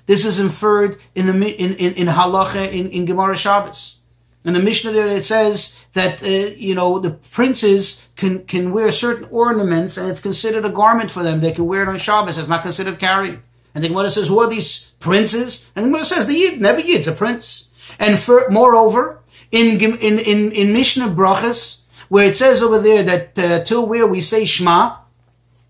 This 0.08 0.24
is 0.24 0.40
inferred 0.40 0.98
in 1.14 1.26
the 1.26 1.34
in 1.64 1.74
in, 1.76 1.92
in 1.94 2.08
Halacha 2.08 2.64
in, 2.72 2.90
in 2.90 3.04
Gemara 3.04 3.36
Shabbos. 3.36 4.00
In 4.44 4.54
the 4.54 4.66
Mishnah 4.68 4.92
there 4.92 5.06
it 5.06 5.24
says 5.24 5.58
that 5.92 6.22
uh, 6.22 6.54
you 6.56 6.74
know 6.74 6.98
the 6.98 7.12
princes 7.12 8.08
can 8.16 8.44
can 8.52 8.72
wear 8.72 8.90
certain 8.90 9.28
ornaments 9.30 9.96
and 9.96 10.10
it's 10.10 10.22
considered 10.28 10.64
a 10.64 10.70
garment 10.70 11.10
for 11.12 11.22
them. 11.22 11.40
They 11.40 11.52
can 11.52 11.66
wear 11.66 11.82
it 11.82 11.88
on 11.88 11.98
Shabbos. 11.98 12.38
It's 12.38 12.48
not 12.48 12.62
considered 12.62 12.98
carrying. 12.98 13.42
And 13.74 13.84
the 13.84 13.90
Gemara 13.90 14.10
says, 14.10 14.28
who 14.28 14.40
are 14.40 14.48
these 14.48 14.92
princes? 14.98 15.70
And 15.76 15.84
the 15.84 15.88
Gemara 15.90 16.04
says, 16.04 16.26
the 16.26 16.34
Yid, 16.34 16.60
never 16.60 16.80
Yid's 16.80 17.06
a 17.06 17.12
prince. 17.12 17.70
And 18.00 18.18
for, 18.18 18.48
moreover, 18.50 19.20
in, 19.52 19.80
in, 19.80 20.18
in, 20.18 20.52
in 20.52 20.72
Mishnah 20.72 21.08
Brachas, 21.08 21.82
where 22.08 22.28
it 22.28 22.36
says 22.36 22.60
over 22.60 22.80
there 22.80 23.04
that 23.04 23.38
uh, 23.38 23.64
till 23.64 23.86
where 23.86 24.06
we 24.06 24.20
say 24.20 24.44
Shema, 24.44 24.96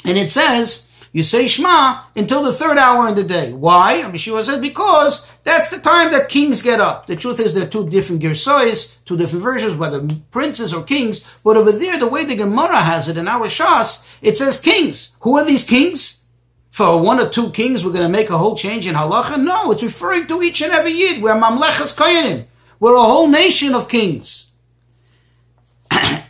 and 0.06 0.16
it 0.16 0.30
says, 0.30 0.87
you 1.12 1.22
say 1.22 1.46
Shema 1.46 2.02
until 2.14 2.42
the 2.42 2.52
third 2.52 2.78
hour 2.78 3.08
in 3.08 3.14
the 3.14 3.24
day. 3.24 3.52
Why? 3.52 4.02
Yeshua 4.02 4.42
said, 4.44 4.60
because 4.60 5.30
that's 5.44 5.70
the 5.70 5.78
time 5.78 6.12
that 6.12 6.28
kings 6.28 6.62
get 6.62 6.80
up. 6.80 7.06
The 7.06 7.16
truth 7.16 7.40
is 7.40 7.54
there 7.54 7.66
are 7.66 7.70
two 7.70 7.88
different 7.88 8.22
girsois, 8.22 9.02
two 9.04 9.16
different 9.16 9.42
versions, 9.42 9.76
whether 9.76 10.06
princes 10.30 10.74
or 10.74 10.82
kings. 10.82 11.24
But 11.42 11.56
over 11.56 11.72
there, 11.72 11.98
the 11.98 12.08
way 12.08 12.24
the 12.24 12.36
Gemara 12.36 12.82
has 12.82 13.08
it 13.08 13.16
in 13.16 13.28
our 13.28 13.46
Shas, 13.46 14.08
it 14.20 14.36
says 14.36 14.60
kings. 14.60 15.16
Who 15.20 15.36
are 15.38 15.44
these 15.44 15.64
kings? 15.64 16.26
For 16.70 17.00
one 17.00 17.18
or 17.18 17.28
two 17.28 17.50
kings, 17.50 17.84
we're 17.84 17.92
going 17.92 18.10
to 18.10 18.18
make 18.18 18.30
a 18.30 18.38
whole 18.38 18.54
change 18.54 18.86
in 18.86 18.94
halacha? 18.94 19.42
No, 19.42 19.72
it's 19.72 19.82
referring 19.82 20.26
to 20.28 20.42
each 20.42 20.62
and 20.62 20.72
every 20.72 20.92
yid. 20.92 21.22
We're 21.22 21.34
mamlechas 21.34 21.96
koyanim. 21.96 22.44
We're 22.78 22.94
a 22.94 23.02
whole 23.02 23.26
nation 23.26 23.74
of 23.74 23.88
kings. 23.88 24.47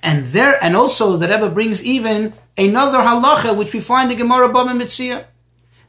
And 0.08 0.28
there, 0.28 0.56
and 0.64 0.74
also 0.74 1.18
the 1.18 1.28
Rebbe 1.28 1.50
brings 1.50 1.84
even 1.84 2.32
another 2.56 2.98
halacha 2.98 3.54
which 3.54 3.74
we 3.74 3.80
find 3.80 4.10
in 4.10 4.16
Gemara 4.16 4.48
Bava 4.48 4.74
Metzia, 4.80 5.26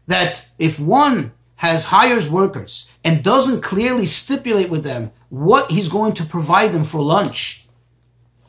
that 0.08 0.45
if 0.60 0.77
one 0.77 1.32
has 1.55 1.86
hires 1.86 2.29
workers 2.29 2.91
and 3.01 3.23
doesn't 3.23 3.62
clearly 3.62 4.05
stipulate 4.05 4.69
with 4.69 4.84
them 4.84 5.12
what 5.29 5.71
he's 5.71 5.88
going 5.88 6.12
to 6.13 6.25
provide 6.25 6.73
them 6.73 6.84
for 6.84 7.01
lunch 7.01 7.67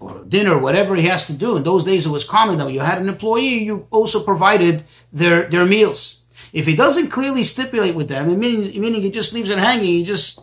or 0.01 0.25
dinner, 0.25 0.59
whatever 0.59 0.97
he 0.97 1.07
has 1.07 1.29
to 1.29 1.35
do. 1.35 1.57
In 1.57 1.63
those 1.63 1.85
days, 1.85 2.05
it 2.05 2.11
was 2.11 2.25
common 2.25 2.59
that 2.59 2.73
you 2.73 2.81
had 2.81 3.01
an 3.01 3.09
employee, 3.09 3.63
you 3.63 3.87
also 3.91 4.25
provided 4.25 4.83
their, 5.13 5.49
their 5.49 5.65
meals. 5.65 6.25
If 6.53 6.67
he 6.67 6.75
doesn't 6.75 7.11
clearly 7.11 7.45
stipulate 7.45 7.95
with 7.95 8.09
them, 8.09 8.27
meaning, 8.41 8.81
meaning 8.81 9.03
he 9.03 9.11
just 9.13 9.33
leaves 9.35 9.51
it 9.51 9.59
hanging, 9.59 9.87
he 9.87 10.05
just, 10.05 10.41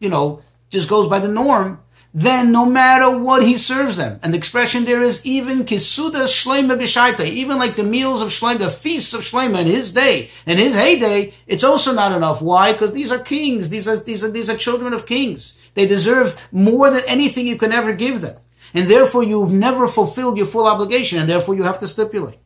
you 0.00 0.10
know, 0.10 0.42
just 0.68 0.88
goes 0.88 1.08
by 1.08 1.18
the 1.18 1.28
norm, 1.28 1.80
then 2.12 2.50
no 2.50 2.66
matter 2.66 3.16
what 3.16 3.44
he 3.44 3.56
serves 3.56 3.96
them, 3.96 4.18
and 4.22 4.34
the 4.34 4.38
expression 4.38 4.84
there 4.84 5.00
is 5.00 5.24
even 5.24 5.64
kisuda 5.64 6.24
shleima 6.24 6.76
b'shaita, 6.76 7.24
even 7.24 7.56
like 7.56 7.76
the 7.76 7.84
meals 7.84 8.20
of 8.20 8.28
shleima, 8.28 8.58
the 8.58 8.70
feasts 8.70 9.14
of 9.14 9.20
shleima 9.20 9.60
in 9.60 9.68
his 9.68 9.92
day, 9.92 10.28
in 10.44 10.58
his 10.58 10.74
heyday, 10.74 11.32
it's 11.46 11.62
also 11.62 11.94
not 11.94 12.10
enough. 12.10 12.42
Why? 12.42 12.72
Because 12.72 12.92
these 12.92 13.12
are 13.12 13.18
kings. 13.18 13.70
These 13.70 13.86
are, 13.86 13.96
these 13.96 14.24
are, 14.24 14.30
these 14.30 14.50
are 14.50 14.56
children 14.56 14.92
of 14.92 15.06
kings. 15.06 15.60
They 15.74 15.86
deserve 15.86 16.48
more 16.50 16.90
than 16.90 17.04
anything 17.06 17.46
you 17.46 17.56
can 17.56 17.72
ever 17.72 17.92
give 17.92 18.22
them. 18.22 18.36
And 18.74 18.88
therefore 18.88 19.22
you've 19.22 19.52
never 19.52 19.86
fulfilled 19.86 20.36
your 20.36 20.46
full 20.46 20.66
obligation, 20.66 21.20
and 21.20 21.28
therefore 21.28 21.54
you 21.54 21.62
have 21.62 21.78
to 21.78 21.88
stipulate. 21.88 22.38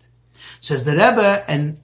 Says 0.61 0.85
the 0.85 0.93
Rebbe, 0.93 1.45
and 1.49 1.79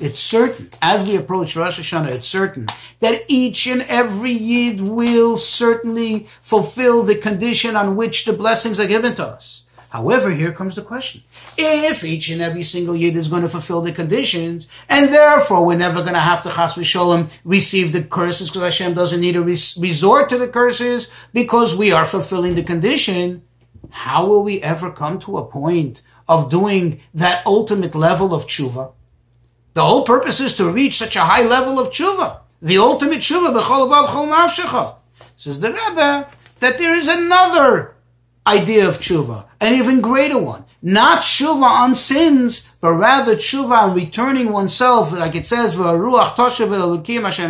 it's 0.00 0.20
certain, 0.20 0.70
as 0.80 1.04
we 1.04 1.16
approach 1.16 1.56
Rosh 1.56 1.78
Hashanah, 1.78 2.10
it's 2.10 2.26
certain 2.26 2.66
that 3.00 3.22
each 3.28 3.66
and 3.66 3.82
every 3.82 4.32
Yid 4.32 4.80
will 4.80 5.36
certainly 5.36 6.26
fulfill 6.40 7.02
the 7.02 7.16
condition 7.16 7.76
on 7.76 7.96
which 7.96 8.24
the 8.24 8.32
blessings 8.32 8.80
are 8.80 8.86
given 8.86 9.14
to 9.16 9.26
us. 9.26 9.66
However, 9.90 10.30
here 10.30 10.52
comes 10.52 10.76
the 10.76 10.82
question. 10.82 11.22
If 11.58 12.04
each 12.04 12.30
and 12.30 12.40
every 12.40 12.62
single 12.62 12.94
Yid 12.94 13.16
is 13.16 13.28
going 13.28 13.42
to 13.42 13.48
fulfill 13.48 13.82
the 13.82 13.92
conditions, 13.92 14.68
and 14.88 15.08
therefore 15.08 15.66
we're 15.66 15.76
never 15.76 16.00
going 16.00 16.14
to 16.14 16.20
have 16.20 16.44
to 16.44 16.50
chas 16.50 16.74
v'sholem 16.74 17.28
receive 17.44 17.92
the 17.92 18.02
curses 18.02 18.50
because 18.50 18.62
Hashem 18.62 18.94
doesn't 18.94 19.20
need 19.20 19.32
to 19.32 19.42
res- 19.42 19.76
resort 19.78 20.30
to 20.30 20.38
the 20.38 20.48
curses 20.48 21.12
because 21.32 21.76
we 21.76 21.90
are 21.90 22.06
fulfilling 22.06 22.54
the 22.54 22.62
condition, 22.62 23.42
how 23.90 24.26
will 24.26 24.44
we 24.44 24.62
ever 24.62 24.92
come 24.92 25.18
to 25.20 25.38
a 25.38 25.46
point 25.46 26.02
of 26.28 26.48
doing 26.48 27.00
that 27.12 27.44
ultimate 27.44 27.96
level 27.96 28.32
of 28.32 28.46
tshuva? 28.46 28.92
The 29.74 29.84
whole 29.84 30.04
purpose 30.04 30.40
is 30.40 30.56
to 30.56 30.70
reach 30.70 30.98
such 30.98 31.16
a 31.16 31.20
high 31.20 31.42
level 31.42 31.78
of 31.78 31.90
tshuva. 31.90 32.40
The 32.60 32.78
ultimate 32.78 33.20
tshuva, 33.20 33.54
b'chol 33.54 33.88
abav 33.88 34.08
chol 34.08 34.30
nafshecha. 34.30 34.96
Says 35.36 35.60
the 35.60 35.72
Rebbe, 35.72 36.28
that 36.58 36.78
there 36.78 36.94
is 36.94 37.08
another 37.08 37.94
idea 38.46 38.88
of 38.88 38.98
tshuva, 38.98 39.46
an 39.60 39.74
even 39.74 40.00
greater 40.00 40.38
one. 40.38 40.64
Not 40.82 41.20
tshuva 41.20 41.62
on 41.62 41.94
sins, 41.94 42.76
but 42.80 42.92
rather 42.92 43.36
tshuva 43.36 43.82
on 43.82 43.94
returning 43.94 44.50
oneself, 44.50 45.12
like 45.12 45.34
it 45.34 45.46
says, 45.46 45.74
v'aruach 45.74 46.34
toshav 46.34 46.68
elokim 46.68 47.24
asher 47.24 47.48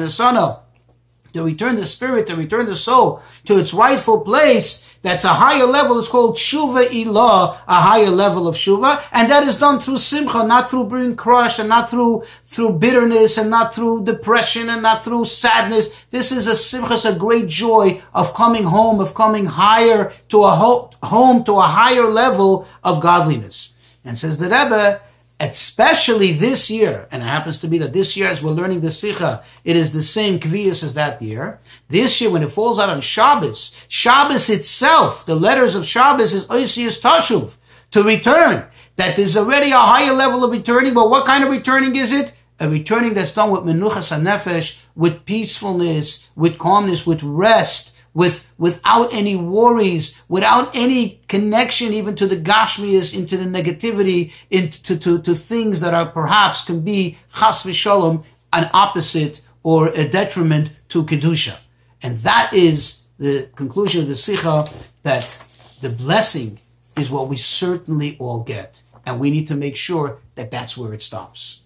to 1.32 1.44
return 1.44 1.76
the 1.76 1.86
spirit, 1.86 2.26
to 2.26 2.36
return 2.36 2.66
the 2.66 2.76
soul 2.76 3.22
to 3.46 3.58
its 3.58 3.72
rightful 3.72 4.22
place, 4.22 4.89
that's 5.02 5.24
a 5.24 5.28
higher 5.28 5.64
level. 5.64 5.98
It's 5.98 6.08
called 6.08 6.36
Shuva 6.36 6.84
Ilah, 6.84 7.56
a 7.66 7.80
higher 7.80 8.10
level 8.10 8.46
of 8.46 8.54
Shuva. 8.54 9.02
And 9.12 9.30
that 9.30 9.44
is 9.44 9.56
done 9.56 9.80
through 9.80 9.96
Simcha, 9.96 10.46
not 10.46 10.68
through 10.68 10.90
being 10.90 11.16
crushed 11.16 11.58
and 11.58 11.70
not 11.70 11.88
through, 11.88 12.24
through 12.44 12.72
bitterness 12.72 13.38
and 13.38 13.48
not 13.48 13.74
through 13.74 14.04
depression 14.04 14.68
and 14.68 14.82
not 14.82 15.02
through 15.02 15.24
sadness. 15.24 16.04
This 16.10 16.32
is 16.32 16.46
a 16.46 16.54
Simcha, 16.54 16.98
a 17.08 17.18
great 17.18 17.48
joy 17.48 18.02
of 18.12 18.34
coming 18.34 18.64
home, 18.64 19.00
of 19.00 19.14
coming 19.14 19.46
higher 19.46 20.12
to 20.28 20.42
a 20.44 20.50
ho- 20.50 20.90
home, 21.02 21.44
to 21.44 21.56
a 21.56 21.62
higher 21.62 22.04
level 22.04 22.66
of 22.84 23.00
godliness. 23.00 23.76
And 24.04 24.18
says 24.18 24.38
the 24.38 24.46
Rebbe, 24.46 25.00
especially 25.40 26.32
this 26.32 26.70
year, 26.70 27.08
and 27.10 27.22
it 27.22 27.26
happens 27.26 27.56
to 27.58 27.66
be 27.66 27.78
that 27.78 27.94
this 27.94 28.14
year, 28.16 28.28
as 28.28 28.42
we're 28.42 28.50
learning 28.50 28.82
the 28.82 28.90
Sikha, 28.90 29.42
it 29.64 29.74
is 29.74 29.92
the 29.92 30.02
same 30.02 30.38
Kviyas 30.38 30.84
as 30.84 30.94
that 30.94 31.20
year. 31.22 31.58
This 31.88 32.20
year, 32.20 32.30
when 32.30 32.42
it 32.42 32.52
falls 32.52 32.78
out 32.78 32.90
on 32.90 33.00
Shabbos, 33.00 33.74
Shabbos 33.88 34.50
itself, 34.50 35.24
the 35.24 35.34
letters 35.34 35.74
of 35.74 35.86
Shabbos 35.86 36.34
is 36.34 36.44
Oisius 36.46 37.00
Tashuv, 37.00 37.56
to 37.92 38.02
return. 38.02 38.66
That 38.96 39.16
there's 39.16 39.36
already 39.36 39.70
a 39.70 39.78
higher 39.78 40.12
level 40.12 40.44
of 40.44 40.52
returning, 40.52 40.92
but 40.92 41.08
what 41.08 41.24
kind 41.24 41.42
of 41.42 41.50
returning 41.50 41.96
is 41.96 42.12
it? 42.12 42.34
A 42.58 42.68
returning 42.68 43.14
that's 43.14 43.32
done 43.32 43.50
with 43.50 43.62
Menuchas 43.62 44.14
HaNefesh, 44.14 44.78
with 44.94 45.24
peacefulness, 45.24 46.30
with 46.36 46.58
calmness, 46.58 47.06
with 47.06 47.22
rest, 47.22 47.96
with 48.14 48.54
without 48.58 49.12
any 49.12 49.36
worries, 49.36 50.22
without 50.28 50.74
any 50.74 51.20
connection 51.28 51.92
even 51.92 52.16
to 52.16 52.26
the 52.26 52.36
gashmias, 52.36 53.16
into 53.16 53.36
the 53.36 53.44
negativity, 53.44 54.32
into 54.50 54.98
to, 54.98 55.20
to 55.22 55.34
things 55.34 55.80
that 55.80 55.94
are 55.94 56.06
perhaps 56.06 56.64
can 56.64 56.80
be 56.80 57.16
chas 57.34 57.64
v'sholom, 57.64 58.24
an 58.52 58.68
opposite 58.72 59.40
or 59.62 59.88
a 59.88 60.08
detriment 60.08 60.72
to 60.88 61.04
kedusha, 61.04 61.58
and 62.02 62.16
that 62.18 62.52
is 62.52 63.08
the 63.18 63.48
conclusion 63.54 64.02
of 64.02 64.08
the 64.08 64.16
sikha 64.16 64.68
that 65.02 65.42
the 65.82 65.90
blessing 65.90 66.58
is 66.96 67.10
what 67.10 67.28
we 67.28 67.36
certainly 67.36 68.16
all 68.18 68.40
get, 68.40 68.82
and 69.06 69.20
we 69.20 69.30
need 69.30 69.46
to 69.46 69.54
make 69.54 69.76
sure 69.76 70.18
that 70.34 70.50
that's 70.50 70.76
where 70.76 70.92
it 70.92 71.02
stops. 71.02 71.62